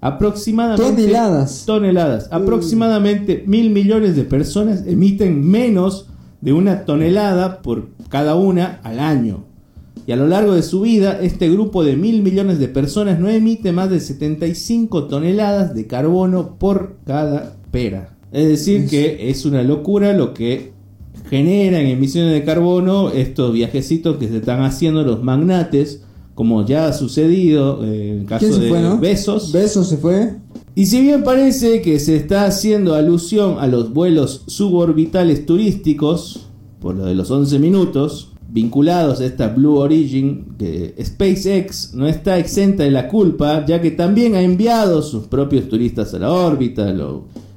Aproximadamente 0.00 1.02
Toneladas. 1.02 1.62
toneladas. 1.64 2.28
Aproximadamente 2.32 3.44
mil 3.46 3.70
millones 3.70 4.16
de 4.16 4.24
personas 4.24 4.84
emiten 4.88 5.48
menos 5.48 6.08
de 6.44 6.52
una 6.52 6.84
tonelada 6.84 7.62
por 7.62 7.88
cada 8.10 8.34
una 8.36 8.80
al 8.82 9.00
año. 9.00 9.44
Y 10.06 10.12
a 10.12 10.16
lo 10.16 10.28
largo 10.28 10.52
de 10.52 10.62
su 10.62 10.82
vida, 10.82 11.18
este 11.22 11.48
grupo 11.48 11.82
de 11.82 11.96
mil 11.96 12.22
millones 12.22 12.58
de 12.58 12.68
personas 12.68 13.18
no 13.18 13.30
emite 13.30 13.72
más 13.72 13.88
de 13.88 13.98
75 13.98 15.04
toneladas 15.04 15.74
de 15.74 15.86
carbono 15.86 16.58
por 16.58 16.98
cada 17.06 17.56
pera. 17.70 18.14
Es 18.30 18.46
decir, 18.46 18.86
que 18.88 19.30
es 19.30 19.46
una 19.46 19.62
locura 19.62 20.12
lo 20.12 20.34
que 20.34 20.72
generan 21.30 21.86
emisiones 21.86 22.34
de 22.34 22.44
carbono 22.44 23.08
estos 23.08 23.54
viajecitos 23.54 24.18
que 24.18 24.28
se 24.28 24.36
están 24.36 24.60
haciendo 24.62 25.02
los 25.02 25.22
magnates, 25.22 26.02
como 26.34 26.66
ya 26.66 26.88
ha 26.88 26.92
sucedido 26.92 27.82
eh, 27.84 28.10
en 28.10 28.18
el 28.20 28.26
caso 28.26 28.40
¿Quién 28.40 28.52
se 28.52 28.60
de 28.60 28.68
fue, 28.68 28.82
no? 28.82 28.98
Besos. 28.98 29.50
Besos 29.50 29.88
se 29.88 29.96
fue. 29.96 30.34
Y 30.76 30.86
si 30.86 31.00
bien 31.02 31.22
parece 31.22 31.82
que 31.82 32.00
se 32.00 32.16
está 32.16 32.46
haciendo 32.46 32.94
alusión 32.94 33.58
a 33.60 33.68
los 33.68 33.92
vuelos 33.92 34.42
suborbitales 34.48 35.46
turísticos, 35.46 36.48
por 36.80 36.96
lo 36.96 37.04
de 37.04 37.14
los 37.14 37.30
11 37.30 37.60
minutos, 37.60 38.32
vinculados 38.48 39.20
a 39.20 39.26
esta 39.26 39.48
Blue 39.48 39.76
Origin, 39.76 40.56
que 40.58 40.94
SpaceX 41.00 41.94
no 41.94 42.08
está 42.08 42.38
exenta 42.38 42.82
de 42.82 42.90
la 42.90 43.06
culpa, 43.06 43.64
ya 43.64 43.80
que 43.80 43.92
también 43.92 44.34
ha 44.34 44.42
enviado 44.42 45.00
sus 45.02 45.28
propios 45.28 45.68
turistas 45.68 46.12
a 46.12 46.18
la 46.18 46.32
órbita. 46.32 46.92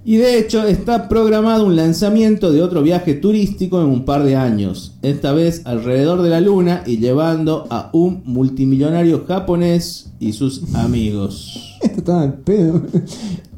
Y 0.07 0.15
de 0.15 0.39
hecho 0.39 0.65
está 0.65 1.09
programado 1.09 1.65
un 1.65 1.75
lanzamiento 1.75 2.53
de 2.53 2.63
otro 2.63 2.81
viaje 2.81 3.13
turístico 3.13 3.81
en 3.81 3.87
un 3.87 4.05
par 4.05 4.23
de 4.23 4.37
años, 4.37 4.93
esta 5.01 5.33
vez 5.33 5.63
alrededor 5.65 6.21
de 6.21 6.29
la 6.29 6.39
Luna 6.39 6.81
y 6.85 6.99
llevando 6.99 7.67
a 7.69 7.89
un 7.91 8.21
multimillonario 8.23 9.25
japonés 9.27 10.13
y 10.21 10.31
sus 10.31 10.73
amigos. 10.75 11.77
Esto 11.81 11.97
está 11.97 12.21
al 12.21 12.35
pedo. 12.35 12.83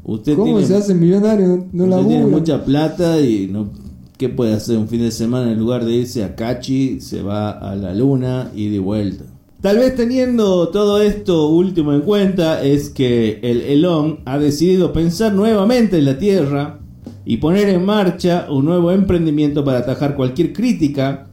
Usted 0.02 0.34
¿Cómo 0.34 0.46
tiene, 0.54 0.66
se 0.66 0.76
hace 0.76 0.92
millonario? 0.92 1.68
No 1.70 1.84
usted 1.84 2.08
tiene 2.08 2.26
mucha 2.26 2.64
plata 2.64 3.20
y 3.20 3.46
no 3.46 3.70
¿qué 4.18 4.28
puede 4.28 4.52
hacer 4.52 4.76
un 4.76 4.88
fin 4.88 5.02
de 5.02 5.12
semana 5.12 5.52
en 5.52 5.58
lugar 5.60 5.84
de 5.84 5.92
irse 5.92 6.24
a 6.24 6.34
Cachi? 6.34 7.00
Se 7.00 7.22
va 7.22 7.50
a 7.50 7.76
la 7.76 7.94
luna 7.94 8.50
y 8.56 8.70
de 8.70 8.80
vuelta. 8.80 9.24
Tal 9.60 9.76
vez 9.76 9.94
teniendo 9.94 10.70
todo 10.70 11.02
esto 11.02 11.48
último 11.48 11.92
en 11.92 12.00
cuenta 12.00 12.62
es 12.62 12.88
que 12.88 13.40
el 13.42 13.60
Elon 13.60 14.20
ha 14.24 14.38
decidido 14.38 14.94
pensar 14.94 15.34
nuevamente 15.34 15.98
en 15.98 16.06
la 16.06 16.18
Tierra 16.18 16.80
y 17.26 17.36
poner 17.36 17.68
en 17.68 17.84
marcha 17.84 18.46
un 18.48 18.64
nuevo 18.64 18.90
emprendimiento 18.90 19.62
para 19.62 19.80
atajar 19.80 20.16
cualquier 20.16 20.54
crítica 20.54 21.26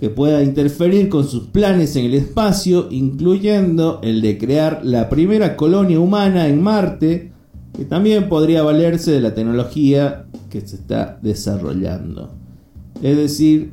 que 0.00 0.08
pueda 0.08 0.42
interferir 0.42 1.10
con 1.10 1.28
sus 1.28 1.48
planes 1.48 1.94
en 1.96 2.06
el 2.06 2.14
espacio, 2.14 2.88
incluyendo 2.90 4.00
el 4.02 4.22
de 4.22 4.38
crear 4.38 4.80
la 4.82 5.10
primera 5.10 5.54
colonia 5.54 6.00
humana 6.00 6.48
en 6.48 6.62
Marte, 6.62 7.32
que 7.76 7.84
también 7.84 8.30
podría 8.30 8.62
valerse 8.62 9.12
de 9.12 9.20
la 9.20 9.34
tecnología 9.34 10.24
que 10.48 10.62
se 10.62 10.76
está 10.76 11.18
desarrollando. 11.20 12.32
Es 13.02 13.18
decir, 13.18 13.72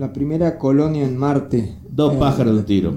La 0.00 0.14
primera 0.14 0.56
colonia 0.56 1.04
en 1.04 1.14
Marte. 1.18 1.74
dos 1.90 2.14
Eh, 2.14 2.16
pájaros 2.18 2.56
de 2.56 2.60
un 2.60 2.64
tiro. 2.64 2.94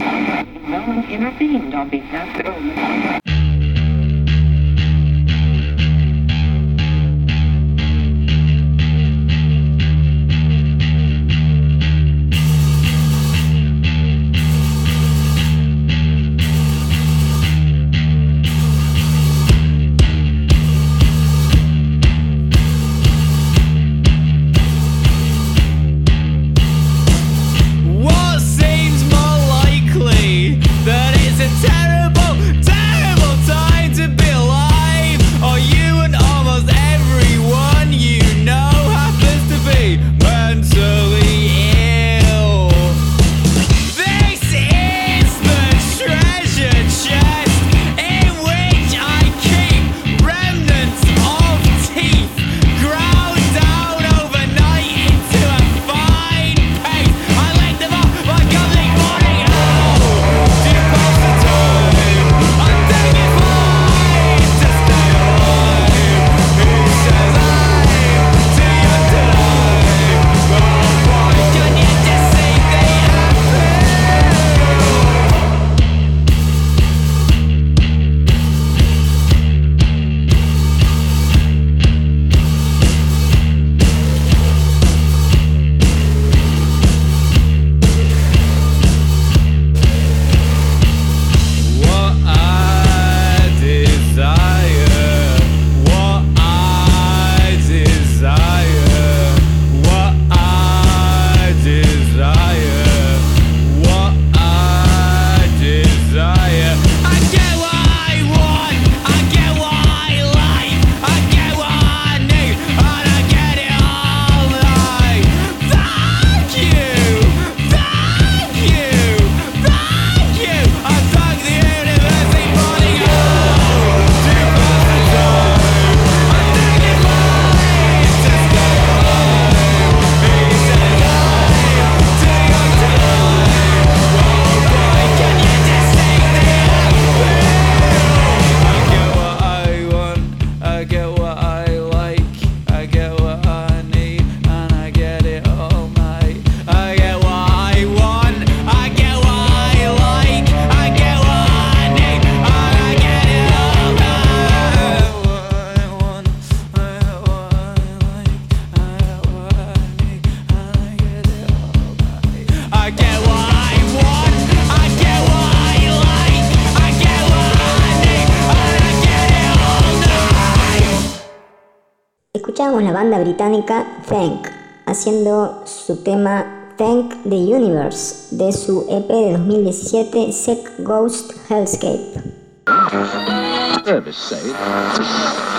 Banda 173.04 173.19
británica 173.19 173.85
Thank 174.08 174.47
haciendo 174.85 175.62
su 175.65 176.01
tema 176.04 176.45
Thank 176.77 177.23
the 177.23 177.35
Universe 177.35 178.33
de 178.33 178.54
su 178.54 178.85
EP 178.89 179.08
de 179.10 179.31
2017 179.33 180.31
Sec 180.31 180.69
Ghost 180.79 181.33
Hellscape. 181.49 182.13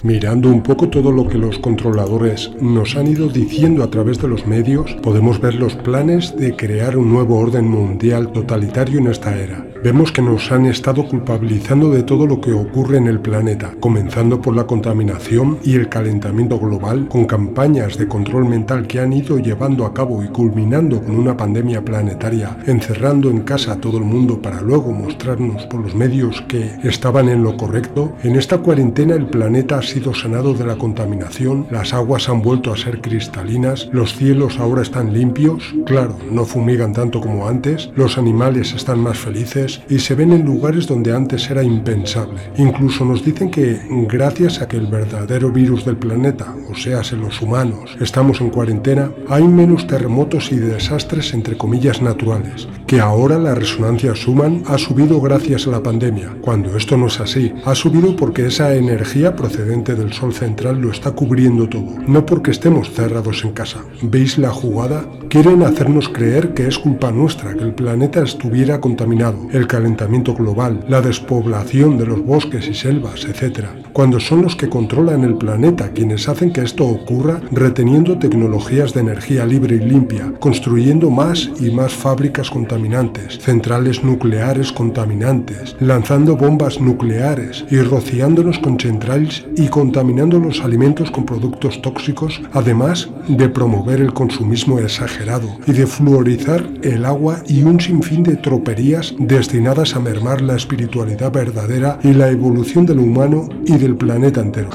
Mirando 0.05 0.51
un 0.51 0.63
poco 0.63 0.91
todo 0.91 1.11
lo 1.11 1.27
que 1.27 1.39
los 1.39 1.59
controladores 1.59 2.51
nos 2.61 2.95
han 2.95 3.07
ido 3.07 3.31
diciendo 3.31 3.83
a 3.83 3.91
través 3.91 4.21
de 4.21 4.29
los 4.29 4.47
medios, 4.47 4.93
podemos 5.03 5.41
ver 5.41 5.55
los 5.55 5.77
planes 5.77 6.37
de 6.37 6.55
crear 6.55 6.99
un 6.99 7.11
nuevo 7.11 7.39
orden 7.39 7.67
mundial 7.67 8.31
totalitario 8.31 8.99
en 8.99 9.07
esta 9.07 9.35
era. 9.35 9.67
Vemos 9.83 10.13
que 10.13 10.23
nos 10.23 10.51
han 10.51 10.65
estado 10.65 11.07
culpabilizando 11.07 11.91
de 11.91 12.03
todo 12.03 12.27
lo 12.27 12.41
que 12.41 12.53
ocurre 12.53 12.97
en 12.97 13.07
el 13.07 13.21
planeta, 13.21 13.75
comenzando 13.81 14.41
por 14.41 14.57
la 14.57 14.67
contaminación 14.67 15.59
y 15.63 15.75
el 15.75 15.91
calentamiento 15.91 16.59
global, 16.59 17.07
con 17.09 17.27
campañas 17.27 17.99
de 17.99 18.09
control 18.09 18.47
mental 18.47 18.87
que 18.87 19.01
han 19.01 19.13
ido 19.13 19.39
llevando 19.39 19.85
a 19.85 19.93
cabo 19.93 20.25
y 20.25 20.29
culminando 20.29 21.03
con 21.03 21.17
una 21.17 21.37
pandemia 21.37 21.85
planetaria, 21.85 22.57
encerrando 22.67 23.29
en 23.29 23.41
casa 23.41 23.73
a 23.73 23.81
todo 23.81 23.99
el 23.99 24.05
mundo 24.05 24.41
para 24.41 24.63
luego 24.63 24.91
mostrarnos 24.91 25.67
por 25.67 25.81
los 25.81 25.95
medios 25.95 26.43
que 26.49 26.77
estaban 26.83 27.29
en 27.29 27.43
lo 27.43 27.57
correcto. 27.57 28.15
En 28.23 28.37
esta 28.37 28.59
cuarentena 28.59 29.15
el 29.15 29.27
planeta 29.27 29.79
ha 29.79 29.83
sido 29.95 30.13
sanado 30.13 30.55
de 30.55 30.67
la 30.67 30.75
contaminación, 30.75 31.69
las 31.71 31.95
aguas 31.95 32.29
han 32.29 32.43
vuelto 32.43 32.73
a 32.73 32.77
ser 32.77 33.01
cristalinas, 33.01 33.89
los 33.93 34.17
cielos 34.17 34.59
ahora 34.59 34.83
están 34.83 35.15
limpios, 35.15 35.73
claro, 35.87 36.17
no 36.33 36.45
fumigan 36.45 36.93
tanto 36.93 37.21
como 37.21 37.47
antes, 37.47 37.91
los 37.95 38.19
animales 38.19 38.73
están 38.75 38.99
más 38.99 39.19
felices 39.19 39.83
y 39.89 40.01
se 40.01 40.17
ven 40.17 40.33
en 40.33 40.45
lugares 40.45 40.89
donde 40.89 41.15
antes 41.15 41.49
era 41.49 41.63
impensable. 41.63 42.41
Incluso 42.57 43.05
nos 43.05 43.25
dicen 43.25 43.53
que 43.53 43.79
gracias 44.09 44.61
a 44.61 44.67
que 44.67 44.79
el 44.79 44.89
verdadero 44.89 45.53
virus 45.53 45.85
del 45.85 45.97
planeta, 45.97 46.53
o 46.69 46.75
sea, 46.75 47.03
los 47.13 47.41
humanos, 47.41 47.97
estamos 48.01 48.41
en 48.41 48.51
cuarentena, 48.51 49.13
hay 49.29 49.47
menos 49.47 49.87
terremotos 49.87 50.51
y 50.51 50.57
desastres 50.57 51.35
entre 51.35 51.57
comillas 51.57 52.03
naturales, 52.03 52.67
que 52.89 52.99
ahora 53.01 53.39
la 53.39 53.55
resonancia 53.55 54.13
Schumann 54.15 54.65
ha 54.67 54.77
subido 54.77 55.21
gracias 55.21 55.69
a 55.69 55.71
la 55.71 55.83
pandemia, 55.85 56.35
cuando 56.41 56.77
esto 56.77 56.97
no 56.97 57.07
es 57.07 57.21
así, 57.21 57.53
ha 57.65 57.77
subido 57.77 58.17
porque 58.17 58.47
esa 58.47 58.75
energía 58.75 59.37
procedente 59.37 59.84
del 59.93 60.15
Sol 60.15 60.33
central 60.33 60.81
lo 60.81 60.91
está 60.91 61.11
cubriendo 61.11 61.69
todo, 61.69 61.97
no 62.07 62.25
porque 62.25 62.53
estemos 62.53 62.91
cerrados 62.91 63.45
en 63.45 63.53
casa. 63.53 63.81
¿Veis 64.01 64.39
la 64.39 64.51
jugada? 64.51 65.05
Quieren 65.29 65.63
hacernos 65.63 66.09
creer 66.09 66.55
que 66.55 66.67
es 66.67 66.79
culpa 66.79 67.11
nuestra 67.11 67.55
que 67.55 67.65
el 67.65 67.75
planeta 67.75 68.23
estuviera 68.23 68.81
contaminado, 68.81 69.49
el 69.53 69.67
calentamiento 69.67 70.33
global, 70.33 70.85
la 70.89 71.03
despoblación 71.03 71.99
de 71.99 72.07
los 72.07 72.25
bosques 72.25 72.69
y 72.69 72.75
selvas, 72.75 73.27
etc. 73.27 73.67
Cuando 73.93 74.21
son 74.21 74.43
los 74.43 74.57
que 74.57 74.69
controlan 74.69 75.25
el 75.25 75.37
planeta 75.37 75.91
quienes 75.91 76.29
hacen 76.29 76.53
que 76.53 76.63
esto 76.63 76.87
ocurra 76.87 77.41
reteniendo 77.51 78.19
tecnologías 78.19 78.95
de 78.95 79.01
energía 79.01 79.45
libre 79.45 79.77
y 79.77 79.81
limpia, 79.81 80.33
construyendo 80.39 81.11
más 81.11 81.51
y 81.61 81.71
más 81.71 81.93
fábricas 81.93 82.49
contaminantes, 82.49 83.39
centrales 83.41 84.05
nucleares 84.05 84.73
contaminantes, 84.73 85.77
lanzando 85.81 86.37
bombas 86.37 86.81
nucleares 86.81 87.65
y 87.71 87.79
rociándonos 87.79 88.59
con 88.61 88.79
centrales 88.79 89.45
y 89.57 89.67
contaminando 89.75 90.39
los 90.39 90.61
alimentos 90.61 91.11
con 91.11 91.27
productos 91.27 91.83
tóxicos, 91.83 92.41
además 92.53 93.09
de 93.27 93.49
promover 93.49 94.01
el 94.01 94.15
consumismo 94.15 94.79
exagerado 94.79 95.49
y 95.67 95.73
de 95.73 95.89
fluorizar 95.89 96.65
el 96.83 97.05
agua 97.05 97.43
y 97.49 97.65
un 97.65 97.81
sinfín 97.81 98.23
de 98.23 98.37
troperías 98.37 99.17
destinadas 99.19 99.97
a 99.97 99.99
mermar 99.99 100.43
la 100.43 100.55
espiritualidad 100.55 101.33
verdadera 101.33 101.99
y 102.05 102.13
la 102.13 102.31
evolución 102.31 102.87
del 102.87 103.01
humano 103.01 103.49
y 103.67 103.77
del 103.77 103.97
planeta 103.97 104.43
entero. 104.43 104.71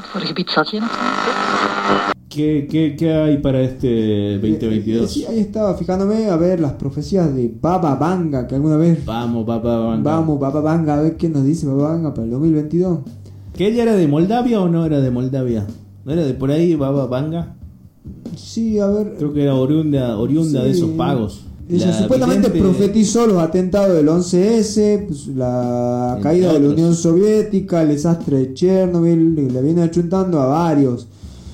¿Qué, 2.27 2.67
qué, 2.69 2.97
qué 2.99 3.13
hay 3.13 3.37
para 3.37 3.61
este 3.61 4.33
2022? 4.33 5.09
Sí, 5.09 5.25
ahí 5.29 5.39
estaba 5.39 5.75
fijándome 5.75 6.25
a 6.25 6.35
ver 6.35 6.59
las 6.59 6.73
profecías 6.73 7.33
de 7.33 7.49
Baba 7.61 7.95
Vanga 7.95 8.45
que 8.47 8.55
alguna 8.55 8.75
vez. 8.75 9.05
Vamos, 9.05 9.45
Baba 9.45 9.79
Vanga. 9.79 10.11
Vamos, 10.11 10.37
Baba 10.37 10.59
Vanga, 10.59 10.95
a 10.95 11.01
ver 11.01 11.15
qué 11.15 11.29
nos 11.29 11.45
dice 11.45 11.65
Baba 11.67 11.91
Vanga 11.91 12.13
para 12.13 12.25
el 12.25 12.31
2022. 12.31 12.99
¿Que 13.59 13.67
ella 13.67 13.83
era 13.83 13.93
de 13.97 14.07
Moldavia 14.07 14.61
o 14.61 14.69
no 14.69 14.85
era 14.85 15.01
de 15.01 15.11
Moldavia? 15.11 15.67
¿No 16.05 16.13
era 16.13 16.23
de 16.23 16.33
por 16.33 16.49
ahí 16.49 16.75
Baba 16.75 17.07
Vanga? 17.07 17.57
Sí, 18.37 18.79
a 18.79 18.87
ver. 18.87 19.15
Creo 19.17 19.33
que 19.33 19.43
era 19.43 19.53
oriunda, 19.53 20.17
oriunda 20.17 20.63
de 20.63 20.71
esos 20.71 20.91
pagos. 20.91 21.41
Ella 21.69 21.87
La 21.87 21.99
supuestamente 22.03 22.47
vidente- 22.47 22.61
profetizó 22.61 23.27
los 23.27 23.37
atentados 23.37 23.97
del 23.97 24.07
11S, 24.07 25.03
pues, 25.05 25.27
la 25.27 26.11
Entre 26.15 26.23
caída 26.23 26.53
de 26.53 26.59
la. 26.61 26.69
Unión 26.69 26.95
Soviética, 26.95 27.81
el 27.81 27.89
desastre 27.89 28.37
de 28.37 28.53
Chernobyl, 28.53 29.35
le 29.53 29.61
viene 29.61 29.81
achuntando 29.81 30.39
a 30.39 30.45
varios. 30.45 31.07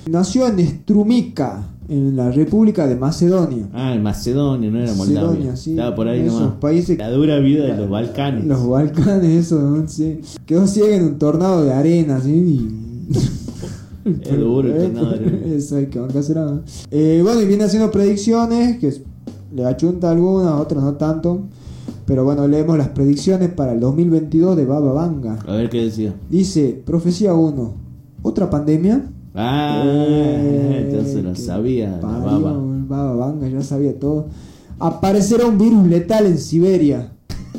Nació 0.08 0.46
en 0.46 0.60
Strumica, 0.60 1.64
en 1.88 2.16
la 2.16 2.32
República 2.32 2.88
de 2.88 2.96
Macedonia. 2.96 3.68
Ah, 3.74 3.94
en 3.94 4.02
Macedonia, 4.04 4.70
no 4.72 4.80
era 4.80 4.94
Moldavia. 4.94 5.22
Macedonia, 5.28 5.56
sí. 5.56 5.72
Estaba 5.72 5.96
por 5.96 6.08
ahí 6.08 6.22
Esos 6.22 6.40
nomás. 6.42 6.56
países- 6.60 6.98
La 6.98 7.10
dura 7.12 7.40
vida 7.40 7.66
de 7.66 7.78
los 7.78 7.90
Balcanes. 7.90 8.46
Los 8.46 8.68
Balcanes, 8.68 9.46
eso, 9.46 9.60
¿no? 9.60 9.88
sí. 9.88 10.20
Quedó 10.46 10.66
ciega 10.68 10.96
en 10.96 11.04
un 11.06 11.20
tornado 11.20 11.64
de 11.64 11.74
arena, 11.74 12.20
¿sí? 12.22 12.32
Y- 12.32 13.14
Es 14.22 14.38
duro 14.40 14.68
el 14.68 14.84
tornado 14.94 15.10
de 15.12 15.16
arena. 15.16 15.46
Eso 15.56 15.78
hay 15.78 15.88
que 15.88 16.00
bancarse 16.00 16.36
nada. 16.36 16.62
Eh, 16.92 17.22
bueno, 17.24 17.42
y 17.42 17.46
viene 17.46 17.64
haciendo 17.64 17.90
predicciones, 17.90 18.78
que 18.78 18.94
le 19.56 19.66
achunta 19.66 20.12
algunas, 20.12 20.54
otras 20.60 20.84
no 20.84 20.94
tanto. 20.94 21.42
Pero 22.06 22.24
bueno, 22.24 22.48
leemos 22.48 22.78
las 22.78 22.90
predicciones 22.90 23.50
para 23.50 23.74
el 23.74 23.80
2022 23.80 24.56
de 24.56 24.66
Baba 24.66 24.94
Vanga. 24.94 25.40
A 25.48 25.56
ver 25.56 25.70
qué 25.72 25.86
decía. 25.86 26.14
Dice, 26.30 26.80
profecía 26.86 27.34
1, 27.34 27.74
otra 28.22 28.48
pandemia. 28.52 29.10
Ah, 29.36 29.84
Eh, 29.86 30.88
entonces 30.90 31.24
lo 31.24 31.34
qué 31.34 31.40
sabía. 31.40 31.92
La 31.92 32.00
Parió, 32.00 32.42
baba. 32.42 32.58
Baba 32.88 33.16
Vanga 33.16 33.48
ya 33.50 33.62
sabía 33.62 34.00
todo. 34.00 34.28
Aparecerá 34.80 35.46
un 35.46 35.58
virus 35.58 35.88
letal 35.88 36.26
en 36.26 36.38
Siberia. 36.38 37.12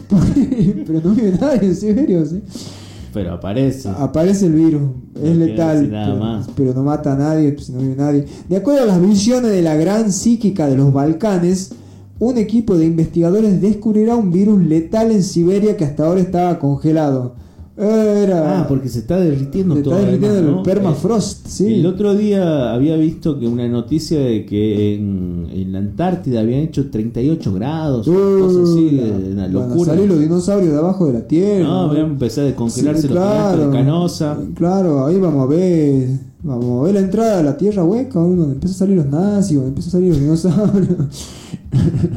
Pero 0.86 1.00
no 1.02 1.10
vive 1.10 1.32
nadie 1.40 1.68
en 1.68 1.76
Siberia, 1.76 2.24
¿sí? 2.24 2.42
Pero 3.12 3.32
aparece. 3.34 3.88
Aparece 3.88 4.46
el 4.46 4.52
virus, 4.52 4.82
No 5.14 5.22
es 5.30 5.36
letal, 5.36 5.90
nada 5.90 6.06
pero, 6.12 6.18
más. 6.18 6.48
pero 6.54 6.74
no 6.74 6.82
mata 6.84 7.14
a 7.14 7.16
nadie, 7.16 7.52
pues, 7.52 7.70
no 7.70 7.80
vive 7.80 7.96
nadie. 7.96 8.26
De 8.48 8.56
acuerdo 8.58 8.82
a 8.82 8.86
las 8.86 9.00
visiones 9.00 9.50
de 9.52 9.62
la 9.62 9.74
gran 9.74 10.12
psíquica 10.12 10.66
de 10.66 10.76
los 10.76 10.92
Balcanes, 10.92 11.72
un 12.18 12.36
equipo 12.36 12.76
de 12.76 12.84
investigadores 12.84 13.60
descubrirá 13.62 14.16
un 14.16 14.30
virus 14.30 14.62
letal 14.62 15.12
en 15.12 15.22
Siberia 15.22 15.76
que 15.78 15.84
hasta 15.86 16.06
ahora 16.06 16.20
estaba 16.20 16.58
congelado. 16.58 17.34
Era, 17.78 18.60
Ah, 18.60 18.66
porque 18.66 18.88
se 18.88 19.00
está 19.00 19.18
derritiendo 19.18 19.74
se 19.76 19.82
todo. 19.82 19.94
está 19.96 20.06
derritiendo 20.06 20.34
además, 20.38 20.50
el 20.50 20.56
¿no? 20.56 20.62
permafrost, 20.62 21.46
sí. 21.46 21.74
El 21.74 21.84
otro 21.86 22.14
día 22.14 22.72
había 22.72 22.96
visto 22.96 23.38
que 23.38 23.46
una 23.46 23.68
noticia 23.68 24.18
de 24.18 24.46
que 24.46 24.94
en, 24.94 25.46
en 25.52 25.72
la 25.72 25.78
Antártida 25.80 26.40
habían 26.40 26.60
hecho 26.60 26.88
38 26.90 27.52
grados, 27.52 28.06
cosas 28.08 28.62
así, 28.70 29.00
Uh, 29.00 29.32
una 29.32 29.48
locura. 29.48 29.92
salir 29.92 30.08
los 30.08 30.20
dinosaurios 30.20 30.72
de 30.72 30.78
abajo 30.78 31.06
de 31.06 31.12
la 31.12 31.26
tierra. 31.28 31.64
No, 31.68 31.80
habían 31.90 32.06
empezado 32.06 32.46
a 32.46 32.50
descongelarse 32.50 33.02
Sí, 33.02 33.08
los 33.08 33.16
planetas 33.18 33.50
de 33.52 33.56
claro. 33.58 33.72
Canosa. 33.72 34.38
Claro, 34.54 35.04
ahí 35.06 35.20
vamos 35.20 35.42
a 35.44 35.46
ver. 35.46 36.08
Vamos 36.42 36.80
a 36.80 36.84
ver 36.84 36.94
la 36.94 37.00
entrada 37.00 37.40
a 37.40 37.42
la 37.42 37.56
tierra 37.58 37.84
hueca, 37.84 38.20
donde 38.20 38.54
empiezan 38.54 38.74
a 38.76 38.78
salir 38.78 38.96
los 38.96 39.06
nazis, 39.06 39.54
donde 39.56 39.68
empiezan 39.68 39.88
a 39.88 39.92
salir 39.92 40.08
los 40.10 40.20
dinosaurios. 40.20 40.96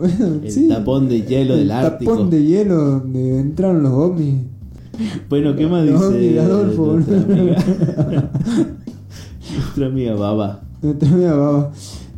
bueno, 0.00 0.40
El 0.44 0.50
sí. 0.50 0.68
tapón 0.68 1.08
de 1.08 1.22
hielo 1.22 1.54
del 1.54 1.62
El 1.64 1.70
Ártico. 1.70 2.12
tapón 2.12 2.30
de 2.30 2.44
hielo 2.44 2.76
donde 2.76 3.40
entraron 3.40 3.82
los 3.82 3.92
ovnis. 3.92 4.34
Bueno, 5.28 5.54
¿qué 5.56 5.66
más 5.66 5.86
Los 5.86 6.12
dice 6.12 6.28
ovnis 6.32 6.38
Adolfo, 6.40 6.92
nuestra 6.94 7.22
amiga? 7.22 7.64
nuestra 9.56 9.86
amiga 9.86 10.14
Baba. 10.14 10.60
Nuestra 10.82 11.08
amiga 11.08 11.34
Baba. 11.34 11.72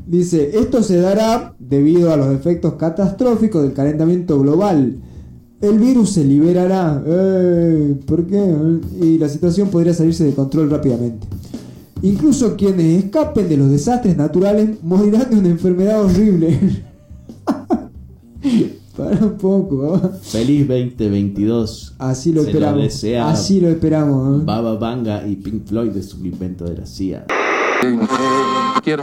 Dice, 0.07 0.59
esto 0.59 0.83
se 0.83 0.97
dará 1.01 1.55
debido 1.59 2.12
a 2.12 2.16
los 2.16 2.35
efectos 2.35 2.74
catastróficos 2.74 3.62
del 3.62 3.72
calentamiento 3.72 4.39
global. 4.41 4.97
El 5.61 5.78
virus 5.78 6.11
se 6.11 6.24
liberará. 6.24 7.01
Eh, 7.07 7.95
¿Por 8.05 8.26
qué? 8.26 8.53
Y 9.01 9.18
la 9.18 9.28
situación 9.28 9.68
podría 9.68 9.95
salirse 9.95 10.24
de 10.24 10.35
control 10.35 10.70
rápidamente. 10.70 11.26
Incluso 12.03 12.57
quienes 12.57 13.05
escapen 13.05 13.49
de 13.49 13.57
los 13.57 13.70
desastres 13.70 14.16
naturales 14.16 14.70
morirán 14.83 15.30
de 15.30 15.37
una 15.39 15.49
enfermedad 15.51 16.03
horrible. 16.05 16.59
Para 19.05 19.26
un 19.26 19.36
poco, 19.36 19.76
Baba. 19.78 20.09
Feliz 20.22 20.66
2022. 20.68 21.94
Así 21.98 22.32
lo 22.32 22.42
Se 22.42 22.48
esperamos. 22.50 22.82
desea 22.82 23.28
Así 23.28 23.61
lo 23.61 23.68
esperamos. 23.68 24.40
¿eh? 24.40 24.44
Baba 24.44 24.74
Vanga 24.76 25.26
y 25.26 25.36
Pink 25.36 25.66
Floyd 25.66 25.90
de 25.90 26.03
su 26.03 26.16
invento 26.24 26.64
de 26.64 26.76
la 26.78 26.86
CIA. 26.86 27.26
Quiero. 28.82 29.03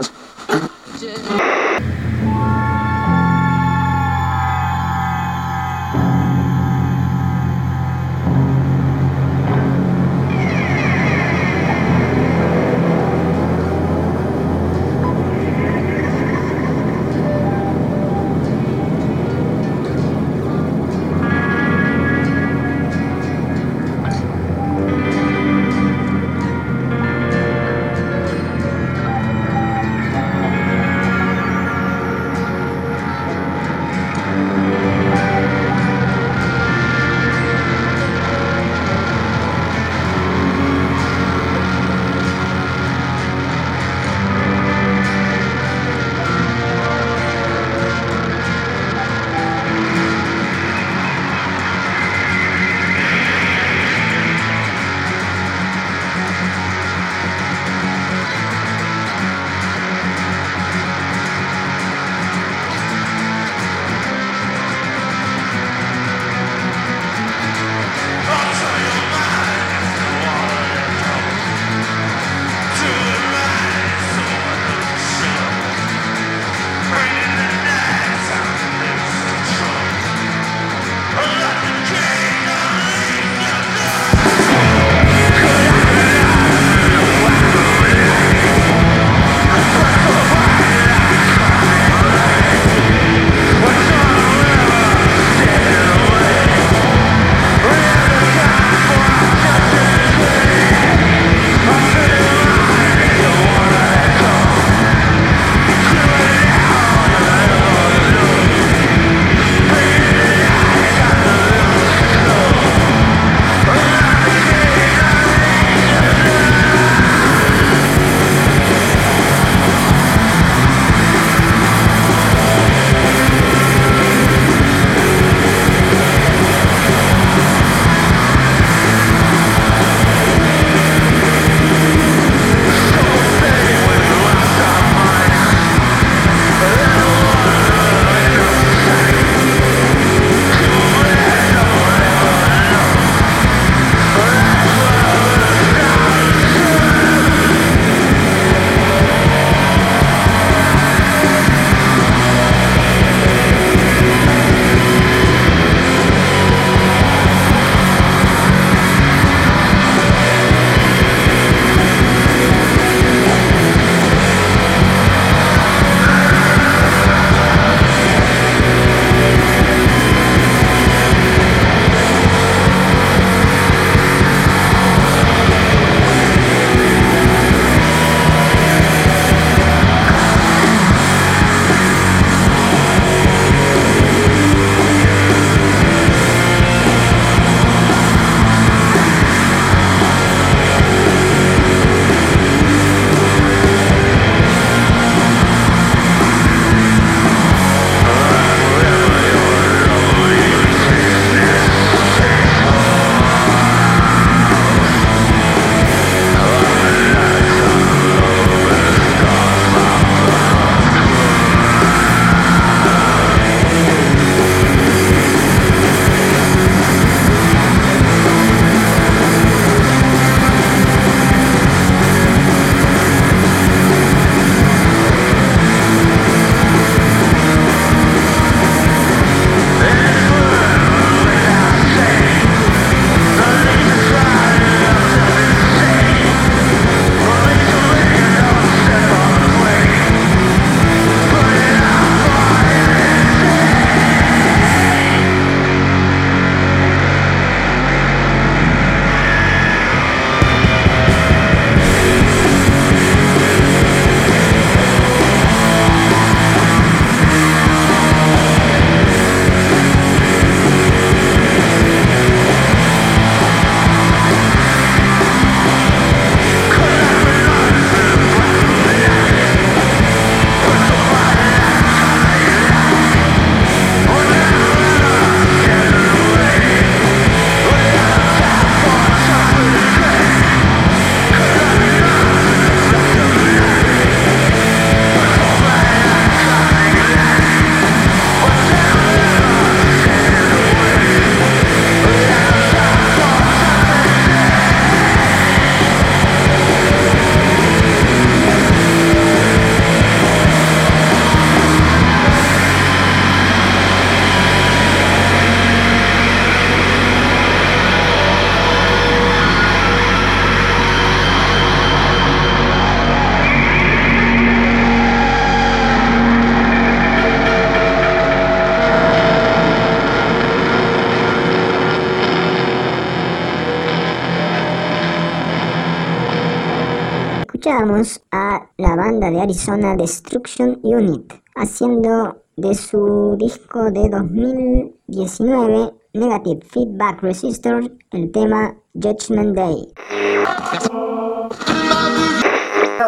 Arizona 329.50 329.96
Destruction 329.96 330.78
Unit, 330.84 331.34
haciendo 331.56 332.40
de 332.56 332.72
su 332.72 333.36
disco 333.36 333.90
de 333.90 334.08
2019 334.08 335.92
Negative 336.14 336.60
Feedback 336.72 337.20
Resistor 337.20 337.90
el 338.12 338.30
tema 338.30 338.76
Judgment 338.94 339.56
Day. 339.56 339.92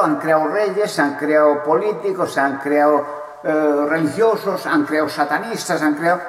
Han 0.02 0.16
creado 0.18 0.48
reyes, 0.48 0.98
han 0.98 1.14
creado 1.14 1.62
políticos, 1.62 2.36
han 2.36 2.58
creado 2.58 3.06
eh, 3.44 3.86
religiosos, 3.88 4.66
han 4.66 4.84
creado 4.84 5.08
satanistas, 5.08 5.80
han 5.80 5.94
creado... 5.94 6.22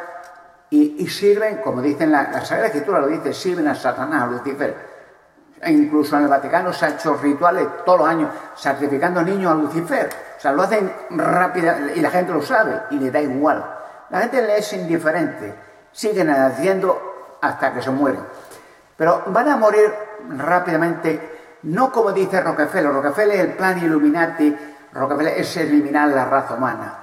Y, 0.70 0.96
y 1.00 1.08
sirven, 1.08 1.58
como 1.64 1.82
dicen 1.82 2.12
la, 2.12 2.30
la 2.32 2.46
Sagrada 2.46 2.68
Escritura, 2.68 3.00
lo 3.00 3.08
dice, 3.08 3.34
sirven 3.34 3.68
a 3.68 3.74
Satanás, 3.74 4.24
a 4.24 4.28
Lucifer. 4.28 4.93
E 5.66 5.72
incluso 5.72 6.18
en 6.18 6.24
el 6.24 6.30
Vaticano 6.30 6.74
se 6.74 6.86
han 6.86 6.94
hecho 6.94 7.16
rituales 7.16 7.68
todos 7.86 8.00
los 8.00 8.08
años 8.08 8.30
sacrificando 8.56 9.22
niños 9.22 9.52
a 9.52 9.56
Lucifer. 9.56 10.10
O 10.38 10.40
sea, 10.40 10.52
lo 10.52 10.64
hacen 10.64 10.92
rápida 11.12 11.78
y 11.96 12.02
la 12.02 12.10
gente 12.10 12.34
lo 12.34 12.42
sabe 12.42 12.82
y 12.92 13.00
le 13.00 13.12
da 13.12 13.22
igual. 13.22 13.64
La 14.10 14.20
gente 14.22 14.42
le 14.42 14.58
es 14.58 14.74
indiferente. 14.74 15.54
Siguen 15.92 16.30
haciendo 16.30 17.38
hasta 17.42 17.74
que 17.74 17.82
se 17.82 17.92
mueren. 17.92 18.22
Pero 18.98 19.24
van 19.28 19.50
a 19.50 19.58
morir 19.58 19.94
rápidamente, 20.38 21.60
no 21.64 21.92
como 21.92 22.12
dice 22.12 22.42
Rockefeller. 22.42 22.92
Rockefeller 22.92 23.36
es 23.36 23.46
el 23.46 23.54
plan 23.54 23.78
Illuminati. 23.78 24.56
Rockefeller 24.94 25.38
es 25.38 25.58
eliminar 25.58 26.10
la 26.10 26.26
raza 26.26 26.56
humana. 26.56 27.00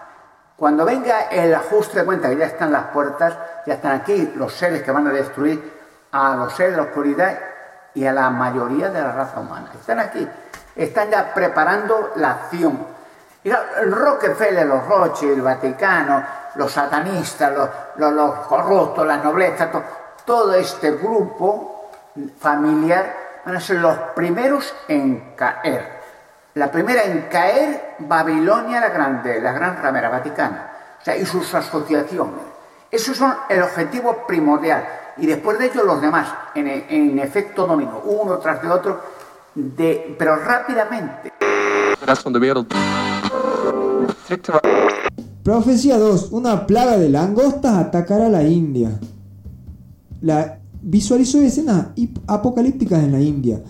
Cuando 0.56 0.84
venga 0.84 1.22
el 1.30 1.54
ajuste 1.54 2.00
de 2.00 2.04
cuenta, 2.04 2.28
que 2.28 2.36
ya 2.36 2.46
están 2.46 2.70
las 2.70 2.84
puertas, 2.88 3.34
ya 3.66 3.74
están 3.74 3.92
aquí 3.92 4.34
los 4.36 4.52
seres 4.52 4.82
que 4.82 4.90
van 4.90 5.06
a 5.06 5.10
destruir 5.10 5.80
a 6.12 6.34
los 6.36 6.52
seres 6.52 6.72
de 6.72 6.76
la 6.76 6.82
oscuridad 6.82 7.38
y 7.94 8.06
a 8.06 8.12
la 8.12 8.30
mayoría 8.30 8.88
de 8.90 9.00
la 9.02 9.12
raza 9.12 9.40
humana. 9.40 9.70
Están 9.78 9.98
aquí, 10.00 10.26
están 10.76 11.10
ya 11.10 11.32
preparando 11.34 12.12
la 12.16 12.30
acción. 12.32 12.86
El 13.42 13.92
Rockefeller, 13.92 14.66
los 14.66 14.86
Rothschild, 14.86 15.32
el 15.32 15.42
Vaticano, 15.42 16.22
los 16.56 16.70
satanistas, 16.72 17.52
los, 17.52 17.68
los- 17.96 18.12
los 18.12 18.34
corruptos, 18.46 19.06
la 19.06 19.16
nobleza, 19.16 19.70
to- 19.70 19.82
todo 20.24 20.52
este 20.54 20.92
grupo 20.92 21.90
familiar 22.38 23.16
van 23.44 23.56
a 23.56 23.60
ser 23.60 23.76
los 23.78 23.96
primeros 24.14 24.74
en 24.88 25.34
caer. 25.36 26.00
La 26.54 26.70
primera 26.70 27.02
en 27.04 27.22
caer, 27.30 27.94
Babilonia 28.00 28.80
la 28.80 28.88
Grande, 28.90 29.40
la 29.40 29.52
gran 29.52 29.80
ramera 29.82 30.08
vaticana, 30.10 30.70
o 31.00 31.04
sea, 31.04 31.16
y 31.16 31.24
sus 31.24 31.54
asociaciones. 31.54 32.42
Esos 32.90 33.16
son 33.16 33.34
el 33.48 33.62
objetivo 33.62 34.26
primordial. 34.26 34.84
Y 35.18 35.26
después 35.26 35.58
de 35.58 35.66
ello 35.66 35.84
los 35.84 36.00
demás, 36.00 36.28
en, 36.54 36.66
en 36.66 37.18
efecto 37.18 37.66
dominó, 37.66 38.00
uno 38.04 38.38
tras 38.38 38.62
de 38.62 38.68
otro, 38.68 39.00
de, 39.54 40.14
pero 40.18 40.36
rápidamente. 40.36 41.32
Profecía 45.42 45.98
2. 45.98 46.28
Una 46.32 46.66
plaga 46.66 46.96
de 46.96 47.08
langostas 47.08 47.76
atacará 47.76 48.26
a 48.26 48.30
la 48.30 48.44
India. 48.44 48.98
La 50.20 50.60
visualizó 50.82 51.40
escenas 51.40 51.88
apocalípticas 52.26 53.02
en 53.02 53.12
la 53.12 53.20
India. 53.20 53.62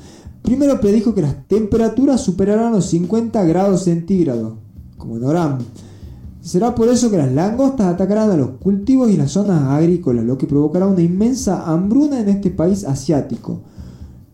Primero 0.42 0.80
predijo 0.80 1.14
que 1.14 1.22
las 1.22 1.46
temperaturas 1.46 2.20
superarán 2.20 2.72
los 2.72 2.86
50 2.86 3.44
grados 3.44 3.84
centígrados, 3.84 4.54
como 4.96 5.16
en 5.16 5.24
Oram. 5.24 5.58
Será 6.42 6.74
por 6.74 6.88
eso 6.88 7.10
que 7.10 7.18
las 7.18 7.32
langostas 7.32 7.86
atacarán 7.86 8.30
a 8.30 8.36
los 8.36 8.50
cultivos 8.52 9.10
y 9.10 9.16
las 9.16 9.32
zonas 9.32 9.62
agrícolas, 9.62 10.24
lo 10.24 10.38
que 10.38 10.46
provocará 10.46 10.86
una 10.86 11.02
inmensa 11.02 11.70
hambruna 11.70 12.20
en 12.20 12.30
este 12.30 12.50
país 12.50 12.84
asiático. 12.84 13.60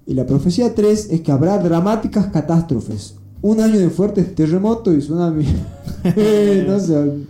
Y 0.06 0.14
la 0.14 0.24
profecía 0.24 0.72
3 0.74 1.08
es 1.10 1.20
que 1.22 1.32
habrá 1.32 1.58
dramáticas 1.58 2.26
catástrofes. 2.26 3.16
Un 3.42 3.60
año 3.60 3.78
de 3.78 3.90
fuertes 3.90 4.34
terremotos 4.36 4.94
y 4.94 4.98
tsunamis. 4.98 5.48
no 6.66 6.80
sé. 6.80 7.26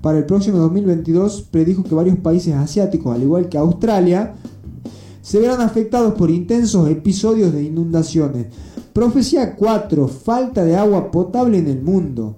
Para 0.00 0.18
el 0.18 0.26
próximo 0.26 0.58
2022 0.58 1.48
predijo 1.50 1.84
que 1.84 1.94
varios 1.94 2.18
países 2.18 2.54
asiáticos, 2.54 3.14
al 3.14 3.22
igual 3.22 3.48
que 3.48 3.58
Australia, 3.58 4.34
se 5.20 5.38
verán 5.38 5.60
afectados 5.60 6.14
por 6.14 6.30
intensos 6.30 6.88
episodios 6.90 7.52
de 7.52 7.62
inundaciones. 7.62 8.46
Profecía 8.94 9.54
4. 9.54 10.08
Falta 10.08 10.64
de 10.64 10.76
agua 10.76 11.10
potable 11.10 11.58
en 11.58 11.68
el 11.68 11.82
mundo. 11.82 12.36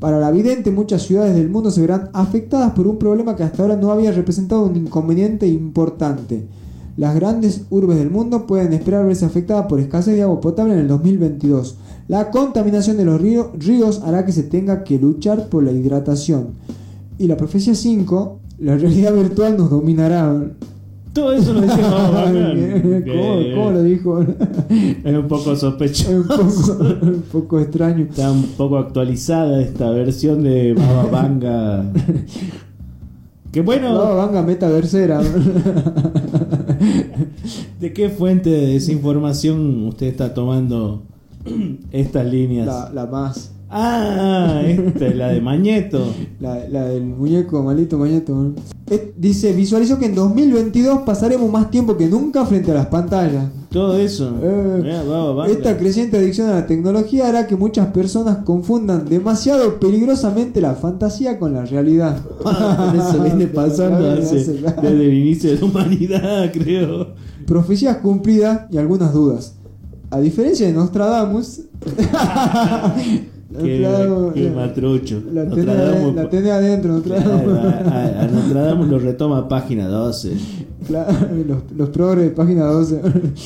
Para 0.00 0.20
la 0.20 0.30
vidente, 0.30 0.70
muchas 0.70 1.02
ciudades 1.02 1.34
del 1.34 1.48
mundo 1.50 1.70
se 1.70 1.80
verán 1.80 2.10
afectadas 2.12 2.72
por 2.72 2.86
un 2.86 2.98
problema 2.98 3.34
que 3.34 3.42
hasta 3.42 3.62
ahora 3.62 3.76
no 3.76 3.90
había 3.90 4.12
representado 4.12 4.62
un 4.64 4.76
inconveniente 4.76 5.46
importante. 5.48 6.46
Las 6.96 7.14
grandes 7.14 7.62
urbes 7.70 7.98
del 7.98 8.10
mundo 8.10 8.46
pueden 8.46 8.72
esperar 8.72 9.06
verse 9.06 9.24
afectadas 9.24 9.66
por 9.66 9.80
escasez 9.80 10.14
de 10.14 10.22
agua 10.22 10.40
potable 10.40 10.74
en 10.74 10.80
el 10.80 10.88
2022. 10.88 11.76
La 12.08 12.30
contaminación 12.30 12.96
de 12.96 13.04
los 13.04 13.20
río- 13.20 13.52
ríos 13.58 14.00
hará 14.04 14.24
que 14.24 14.32
se 14.32 14.42
tenga 14.44 14.84
que 14.84 14.98
luchar 14.98 15.48
por 15.48 15.62
la 15.64 15.72
hidratación. 15.72 16.48
Y 17.18 17.26
la 17.26 17.36
profecía 17.36 17.74
5, 17.74 18.38
la 18.60 18.76
realidad 18.76 19.14
virtual 19.14 19.56
nos 19.56 19.70
dominará. 19.70 20.32
Todo 21.18 21.32
eso 21.32 21.52
lo 21.52 21.62
Baba 21.62 22.10
Bacán. 22.10 23.02
¿Cómo, 23.04 23.54
cómo 23.54 23.70
lo 23.72 23.82
dijo? 23.82 24.20
Es 24.22 25.16
un 25.16 25.26
poco 25.26 25.56
sospechoso. 25.56 26.12
un, 26.12 26.28
poco, 26.28 26.44
un 27.02 27.22
poco 27.32 27.58
extraño. 27.58 28.04
Está 28.04 28.30
un 28.30 28.44
poco 28.56 28.78
actualizada 28.78 29.60
esta 29.60 29.90
versión 29.90 30.44
de 30.44 30.74
Baba 30.74 31.06
Vanga. 31.10 31.84
Que 33.50 33.62
bueno, 33.62 33.94
No, 33.94 34.14
vanga 34.14 34.42
metaversera. 34.42 35.20
¿de 37.80 37.92
qué 37.92 38.10
fuente 38.10 38.50
de 38.50 38.66
desinformación 38.74 39.86
usted 39.86 40.06
está 40.06 40.34
tomando 40.34 41.02
estas 41.90 42.26
líneas? 42.26 42.66
La, 42.66 42.90
la 42.92 43.06
más. 43.06 43.57
Ah, 43.70 44.62
esta 44.66 45.06
es 45.08 45.16
la 45.16 45.28
de 45.28 45.40
Mañeto. 45.42 46.02
La, 46.40 46.66
la 46.68 46.84
del 46.86 47.04
muñeco 47.04 47.62
malito 47.62 47.98
mañeto. 47.98 48.54
Eh, 48.90 49.12
dice, 49.16 49.52
visualizo 49.52 49.98
que 49.98 50.06
en 50.06 50.14
2022 50.14 51.00
pasaremos 51.04 51.50
más 51.52 51.70
tiempo 51.70 51.96
que 51.96 52.06
nunca 52.06 52.46
frente 52.46 52.70
a 52.70 52.74
las 52.74 52.86
pantallas. 52.86 53.44
Todo 53.70 53.98
eso. 53.98 54.34
Eh. 54.42 55.02
Esta 55.50 55.76
creciente 55.76 56.16
adicción 56.16 56.48
a 56.48 56.54
la 56.54 56.66
tecnología 56.66 57.28
hará 57.28 57.46
que 57.46 57.56
muchas 57.56 57.88
personas 57.88 58.38
confundan 58.38 59.06
demasiado 59.06 59.78
peligrosamente 59.78 60.62
la 60.62 60.74
fantasía 60.74 61.38
con 61.38 61.52
la 61.52 61.66
realidad. 61.66 62.16
Eso 62.96 63.22
viene 63.22 63.46
pasando 63.54 64.10
hace- 64.12 64.36
desde 64.36 65.04
el 65.04 65.12
inicio 65.12 65.50
de 65.50 65.58
la 65.60 65.64
humanidad, 65.66 66.50
creo. 66.54 67.08
Profecías 67.46 67.98
cumplidas 67.98 68.62
y 68.70 68.78
algunas 68.78 69.12
dudas. 69.12 69.56
A 70.10 70.20
diferencia 70.20 70.66
de 70.66 70.72
Nostradamus, 70.72 71.60
Qué, 73.50 73.78
Nostradamus, 73.80 74.34
qué 74.34 74.50
matrucho. 74.50 75.22
la 75.32 75.48
tenés, 75.48 75.64
Nostradamus- 75.66 76.14
la 76.14 76.28
tenés 76.30 76.50
adentro, 76.52 76.92
Nostradamus. 76.92 77.42
Claro, 77.58 77.88
a, 77.88 78.20
a- 78.22 78.26
Nostradamus 78.28 78.88
lo 78.88 78.98
retoma 78.98 79.48
página 79.48 79.88
12. 79.88 80.32
Claro, 80.86 81.12
los, 81.46 81.58
los 81.76 81.88
progres 81.88 82.24
de 82.26 82.30
página 82.32 82.66
12. 82.66 83.00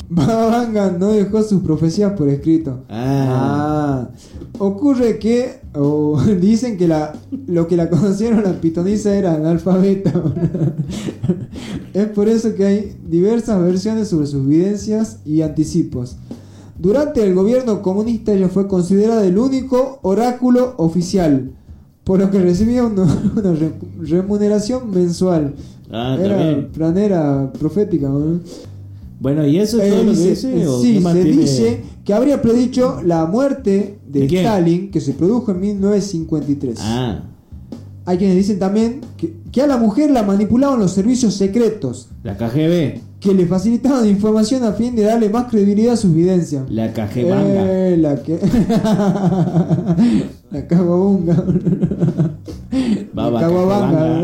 Baba 0.09 0.47
Vanga 0.57 0.91
no 0.99 1.11
dejó 1.13 1.41
sus 1.41 1.61
profecías 1.63 2.11
por 2.13 2.27
escrito. 2.27 2.83
Ah. 2.89 4.09
Ah. 4.09 4.09
Ocurre 4.59 5.19
que, 5.19 5.61
o 5.73 6.21
dicen 6.41 6.77
que 6.77 6.87
la, 6.87 7.13
lo 7.47 7.67
que 7.67 7.77
la 7.77 7.89
conocieron 7.89 8.43
la 8.43 8.59
pitonisa 8.59 9.15
era 9.15 9.35
analfabeta. 9.35 10.11
es 11.93 12.07
por 12.07 12.27
eso 12.27 12.53
que 12.55 12.65
hay 12.65 12.97
diversas 13.07 13.61
versiones 13.61 14.09
sobre 14.09 14.27
sus 14.27 14.45
videncias 14.45 15.19
y 15.25 15.41
anticipos. 15.41 16.17
Durante 16.83 17.23
el 17.23 17.33
gobierno 17.33 17.81
comunista 17.81 18.33
ella 18.33 18.49
fue 18.49 18.67
considerada 18.67 19.25
el 19.25 19.37
único 19.37 19.99
oráculo 20.01 20.73
oficial, 20.75 21.51
por 22.03 22.19
lo 22.19 22.29
que 22.29 22.39
recibía 22.39 22.83
una, 22.83 23.03
una 23.37 23.53
re- 23.53 23.71
remuneración 24.01 24.91
mensual. 24.91 25.53
Ah, 25.89 26.17
Era 26.19 26.37
también. 26.37 26.69
planera 26.73 27.53
profética. 27.57 28.09
¿no? 28.09 28.41
Bueno, 29.21 29.47
¿y 29.47 29.59
eso 29.59 29.81
es 29.81 29.87
Eh, 29.87 29.89
todo 29.91 30.03
lo 30.03 30.11
que 30.11 30.17
dice- 30.17 30.47
dice? 30.55 30.67
¿O 30.67 30.81
sí, 30.81 31.01
se 31.01 31.13
tiene? 31.13 31.41
dice 31.41 31.81
que 32.03 32.13
habría 32.13 32.41
predicho 32.41 32.99
la 33.05 33.25
muerte 33.27 33.99
de, 34.05 34.27
¿De? 34.27 34.37
Stalin, 34.39 34.91
que 34.91 34.99
se 34.99 35.13
produjo 35.13 35.51
en 35.53 35.61
1953. 35.61 36.77
Ah, 36.81 37.23
Hay 38.05 38.17
quienes 38.17 38.35
dicen 38.35 38.59
también 38.59 38.99
que, 39.17 39.33
que 39.51 39.61
a 39.61 39.67
la 39.67 39.77
mujer 39.77 40.11
la 40.11 40.23
manipulaban 40.23 40.79
los 40.79 40.91
servicios 40.91 41.35
secretos, 41.35 42.09
la 42.23 42.35
KGB. 42.35 42.99
que 43.21 43.33
le 43.33 43.45
facilitaban 43.45 44.05
información 44.07 44.63
a 44.65 44.73
fin 44.73 44.93
de 44.95 45.03
darle 45.03 45.29
más 45.29 45.49
credibilidad 45.49 45.93
a 45.93 45.97
sus 45.97 46.13
videncias. 46.13 46.69
La 46.69 46.91
KGB. 46.91 47.31
Eh, 47.31 47.97
la 47.97 48.21
que. 48.21 48.39
la 50.51 50.67
caguabunga. 50.67 51.43
Baba 53.13 53.31
la 53.31 53.39
caguabanga. 53.47 54.23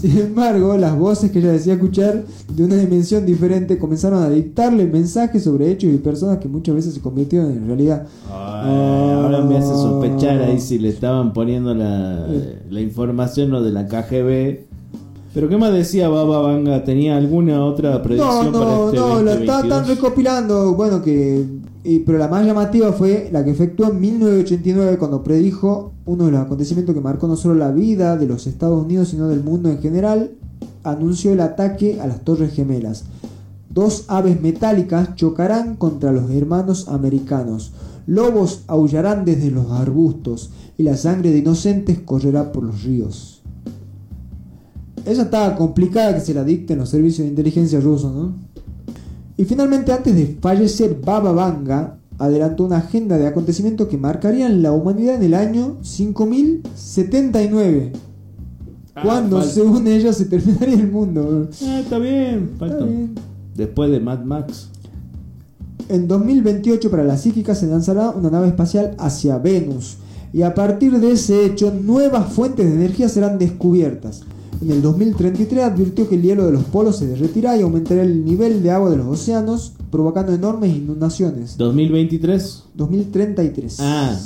Sin 0.00 0.18
embargo, 0.18 0.76
las 0.76 0.98
voces 0.98 1.30
que 1.30 1.38
ella 1.38 1.52
decía 1.52 1.74
escuchar 1.74 2.24
de 2.52 2.64
una 2.64 2.74
dimensión 2.76 3.24
diferente 3.24 3.78
comenzaron 3.78 4.22
a 4.22 4.28
dictarle 4.28 4.86
mensajes 4.86 5.42
sobre 5.42 5.70
hechos 5.70 5.90
y 5.90 5.96
personas 5.96 6.38
que 6.38 6.48
muchas 6.48 6.74
veces 6.74 6.94
se 6.94 7.00
convirtieron 7.00 7.50
en 7.50 7.66
realidad. 7.66 8.06
Ay, 8.30 8.70
ahora 9.14 9.40
me 9.40 9.56
hace 9.56 9.68
sospechar 9.68 10.42
ahí 10.42 10.60
si 10.60 10.78
le 10.78 10.90
estaban 10.90 11.32
poniendo 11.32 11.74
la, 11.74 12.26
la 12.68 12.80
información 12.80 13.50
lo 13.50 13.62
de 13.62 13.72
la 13.72 13.86
KGB. 13.86 14.75
Pero 15.36 15.50
¿qué 15.50 15.58
más 15.58 15.70
decía 15.70 16.08
Baba 16.08 16.40
Vanga? 16.40 16.82
¿Tenía 16.82 17.14
alguna 17.18 17.62
otra 17.62 17.90
No, 17.90 18.02
predicción 18.02 18.52
para 18.52 18.64
no, 18.64 18.86
este 18.86 18.96
no, 18.98 19.22
la 19.22 19.32
está- 19.34 19.52
2022? 19.60 19.64
están 19.64 19.86
recopilando, 19.86 20.74
bueno, 20.74 21.02
que 21.02 21.44
Y, 21.84 21.98
pero 22.00 22.16
la 22.16 22.26
más 22.26 22.46
llamativa 22.46 22.90
fue 22.94 23.28
la 23.30 23.44
que 23.44 23.50
efectuó 23.50 23.90
en 23.90 24.00
1989 24.00 24.96
cuando 24.96 25.22
predijo 25.22 25.92
uno 26.06 26.24
de 26.24 26.30
los 26.32 26.40
acontecimientos 26.40 26.94
que 26.94 27.02
marcó 27.02 27.28
no 27.28 27.36
solo 27.36 27.54
la 27.54 27.70
vida 27.70 28.16
de 28.16 28.26
los 28.26 28.46
Estados 28.46 28.82
Unidos 28.82 29.08
sino 29.08 29.28
del 29.28 29.44
mundo 29.44 29.68
en 29.68 29.78
general. 29.82 30.30
Anunció 30.84 31.34
el 31.34 31.40
ataque 31.40 32.00
a 32.00 32.06
las 32.06 32.24
Torres 32.24 32.54
Gemelas. 32.54 33.04
Dos 33.68 34.06
aves 34.08 34.40
metálicas 34.40 35.16
chocarán 35.16 35.76
contra 35.76 36.12
los 36.12 36.30
hermanos 36.30 36.88
americanos. 36.88 37.72
Lobos 38.06 38.62
aullarán 38.68 39.26
desde 39.26 39.50
los 39.50 39.70
arbustos 39.70 40.48
y 40.78 40.82
la 40.82 40.96
sangre 40.96 41.30
de 41.30 41.40
inocentes 41.40 41.98
correrá 41.98 42.52
por 42.52 42.64
los 42.64 42.84
ríos. 42.84 43.35
Esa 45.06 45.22
estaba 45.22 45.54
complicada 45.54 46.14
que 46.14 46.20
se 46.20 46.34
la 46.34 46.44
dicten 46.44 46.78
los 46.78 46.90
servicios 46.90 47.24
de 47.24 47.30
inteligencia 47.30 47.80
rusos, 47.80 48.12
¿no? 48.12 48.34
Y 49.36 49.44
finalmente, 49.44 49.92
antes 49.92 50.14
de 50.14 50.36
fallecer, 50.40 50.98
Baba 51.04 51.32
Vanga 51.32 51.98
adelantó 52.18 52.64
una 52.64 52.78
agenda 52.78 53.18
de 53.18 53.26
acontecimientos 53.26 53.88
que 53.88 53.98
marcarían 53.98 54.62
la 54.62 54.72
humanidad 54.72 55.16
en 55.16 55.22
el 55.22 55.34
año 55.34 55.76
5079. 55.82 57.92
cuando, 59.02 59.38
falta. 59.38 59.52
según 59.52 59.86
ella, 59.86 60.12
se 60.12 60.24
terminaría 60.24 60.74
el 60.74 60.90
mundo. 60.90 61.48
Ah, 61.62 61.80
está 61.80 61.98
bien, 61.98 62.50
falta. 62.58 62.84
bien. 62.84 63.14
Después 63.54 63.90
de 63.90 64.00
Mad 64.00 64.24
Max. 64.24 64.70
En 65.88 66.08
2028 66.08 66.90
para 66.90 67.04
la 67.04 67.16
psíquica 67.16 67.54
se 67.54 67.68
lanzará 67.68 68.10
una 68.10 68.28
nave 68.28 68.48
espacial 68.48 68.96
hacia 68.98 69.38
Venus 69.38 69.98
y 70.32 70.42
a 70.42 70.52
partir 70.52 70.98
de 70.98 71.12
ese 71.12 71.44
hecho 71.44 71.70
nuevas 71.70 72.32
fuentes 72.32 72.66
de 72.66 72.74
energía 72.74 73.08
serán 73.08 73.38
descubiertas. 73.38 74.22
En 74.62 74.70
el 74.70 74.80
2033 74.82 75.64
advirtió 75.64 76.08
que 76.08 76.14
el 76.14 76.22
hielo 76.22 76.46
de 76.46 76.52
los 76.52 76.64
polos 76.64 76.96
se 76.96 77.06
derretirá 77.06 77.56
y 77.56 77.62
aumentará 77.62 78.02
el 78.02 78.24
nivel 78.24 78.62
de 78.62 78.70
agua 78.70 78.90
de 78.90 78.96
los 78.96 79.06
océanos, 79.06 79.72
provocando 79.90 80.32
enormes 80.32 80.74
inundaciones. 80.74 81.56
2023. 81.58 82.64
2033. 82.74 83.76
Ah, 83.80 84.16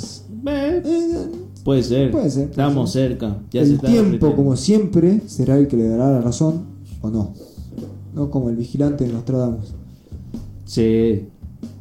puede 0.43 0.83
ser. 0.83 1.31
Puede 1.63 1.83
ser, 1.83 2.11
puede 2.11 2.27
Estamos 2.27 2.91
cerca. 2.91 3.37
Ya 3.51 3.61
se 3.61 3.69
el 3.69 3.75
está 3.75 3.87
tiempo, 3.87 4.35
como 4.35 4.55
siempre, 4.55 5.21
será 5.27 5.57
el 5.57 5.67
que 5.67 5.77
le 5.77 5.87
dará 5.89 6.11
la 6.11 6.21
razón 6.21 6.61
o 7.01 7.09
no. 7.09 7.33
No 8.15 8.31
como 8.31 8.49
el 8.49 8.55
vigilante 8.55 9.05
de 9.05 9.13
Nostradamus. 9.13 9.73
Sí. 10.65 11.27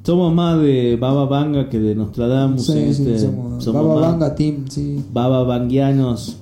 Somos 0.03 0.35
más 0.35 0.61
de 0.61 0.97
Baba 1.01 1.27
Vanga 1.27 1.69
que 1.69 1.79
de 1.79 1.95
Nostradamus. 1.95 2.67
Sí, 2.67 2.73
en 2.73 2.95
sí, 2.95 3.03
este- 3.03 3.19
somos 3.21 3.65
somos 3.65 3.87
Baba 3.87 4.01
Vanga 4.11 4.35
Team, 4.35 4.65
sí. 4.69 5.03
Baba 5.13 5.45
Vangianos. 5.45 6.39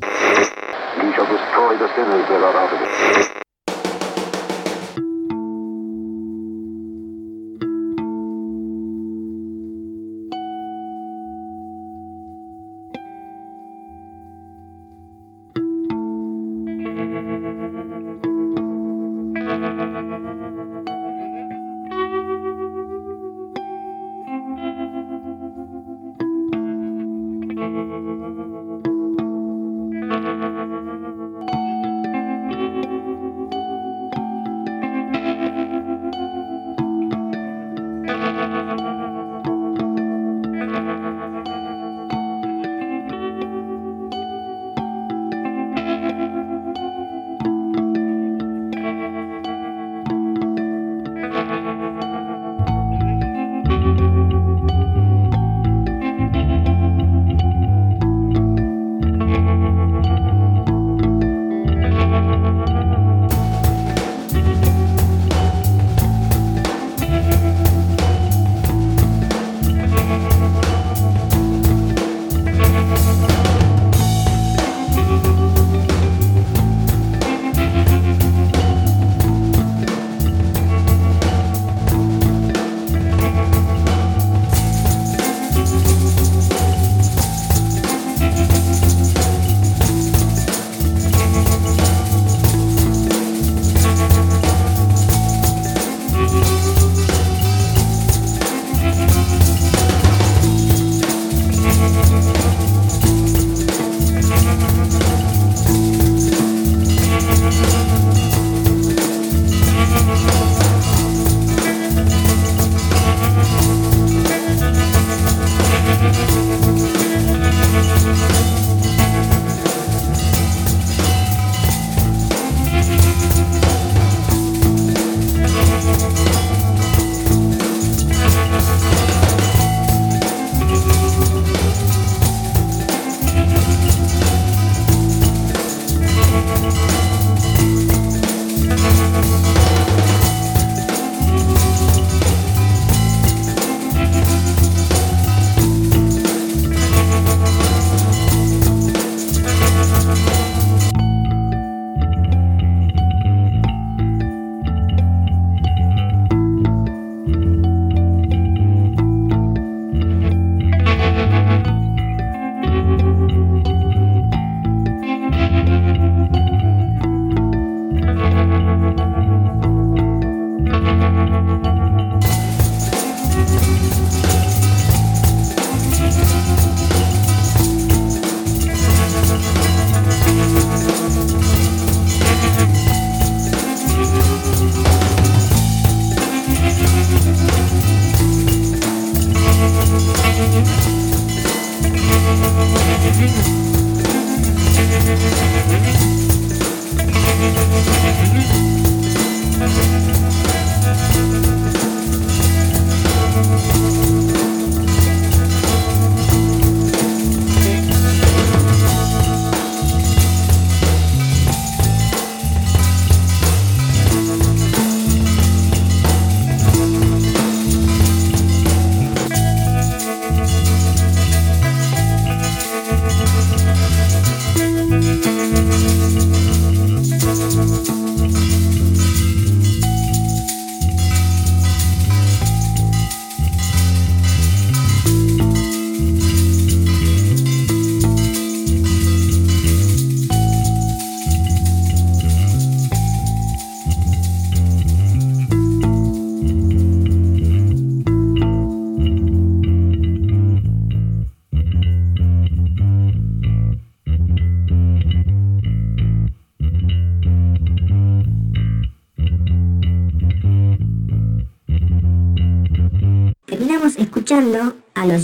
Música 138.89 140.28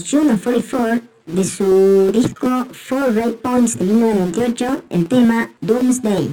Juno 0.07 0.37
44 0.37 1.01
de 1.25 1.45
su 1.45 2.13
disco 2.13 2.67
Four 2.73 3.15
Ray 3.15 3.39
Points 3.43 3.79
de 3.79 3.87
1998, 3.87 4.83
el 4.91 5.07
tema 5.07 5.49
Doomsday. 5.63 6.29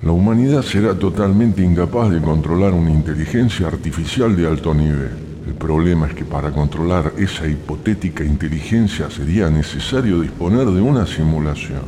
La 0.00 0.10
humanidad 0.10 0.62
será 0.62 0.98
totalmente 0.98 1.62
incapaz 1.62 2.10
de 2.10 2.22
controlar 2.22 2.72
una 2.72 2.90
inteligencia 2.90 3.66
artificial 3.66 4.34
de 4.34 4.46
alto 4.46 4.72
nivel. 4.72 5.10
El 5.46 5.54
problema 5.54 6.06
es 6.06 6.14
que 6.14 6.24
para 6.24 6.50
controlar 6.50 7.12
esa 7.18 7.46
hipotética 7.46 8.24
inteligencia 8.24 9.10
sería 9.10 9.50
necesario 9.50 10.18
disponer 10.20 10.66
de 10.70 10.80
una 10.80 11.06
simulación. 11.06 11.82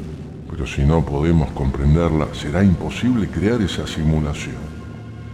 Pero 0.51 0.67
si 0.67 0.83
no 0.83 1.03
podemos 1.03 1.51
comprenderla, 1.53 2.29
será 2.35 2.63
imposible 2.63 3.29
crear 3.29 3.63
esa 3.63 3.87
simulación. 3.87 4.75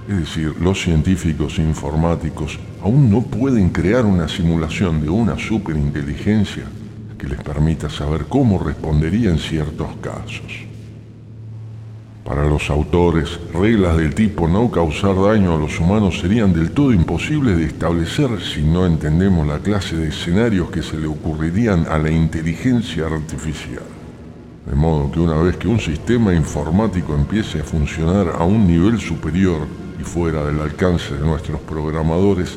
Es 0.08 0.16
decir, 0.16 0.54
los 0.60 0.80
científicos 0.80 1.58
informáticos 1.58 2.58
aún 2.82 3.10
no 3.10 3.22
pueden 3.22 3.70
crear 3.70 4.04
una 4.04 4.28
simulación 4.28 5.00
de 5.00 5.10
una 5.10 5.38
superinteligencia 5.38 6.64
que 7.18 7.28
les 7.28 7.42
permita 7.42 7.90
saber 7.90 8.26
cómo 8.28 8.58
respondería 8.58 9.30
en 9.30 9.38
ciertos 9.38 9.88
casos. 10.00 10.70
Para 12.24 12.48
los 12.48 12.70
autores, 12.70 13.40
reglas 13.52 13.96
del 13.96 14.14
tipo 14.14 14.46
no 14.46 14.70
causar 14.70 15.16
daño 15.16 15.54
a 15.54 15.58
los 15.58 15.80
humanos 15.80 16.20
serían 16.20 16.52
del 16.52 16.70
todo 16.70 16.92
imposibles 16.92 17.56
de 17.56 17.64
establecer 17.64 18.30
si 18.40 18.62
no 18.62 18.86
entendemos 18.86 19.46
la 19.46 19.58
clase 19.58 19.96
de 19.96 20.08
escenarios 20.08 20.70
que 20.70 20.82
se 20.82 20.96
le 20.96 21.08
ocurrirían 21.08 21.86
a 21.88 21.98
la 21.98 22.10
inteligencia 22.10 23.06
artificial. 23.06 23.82
De 24.64 24.76
modo 24.76 25.10
que 25.10 25.18
una 25.18 25.36
vez 25.42 25.56
que 25.56 25.66
un 25.66 25.80
sistema 25.80 26.32
informático 26.32 27.14
empiece 27.14 27.60
a 27.60 27.64
funcionar 27.64 28.28
a 28.38 28.44
un 28.44 28.66
nivel 28.66 29.00
superior 29.00 29.66
y 30.00 30.04
fuera 30.04 30.44
del 30.44 30.60
alcance 30.60 31.14
de 31.14 31.26
nuestros 31.26 31.60
programadores, 31.62 32.56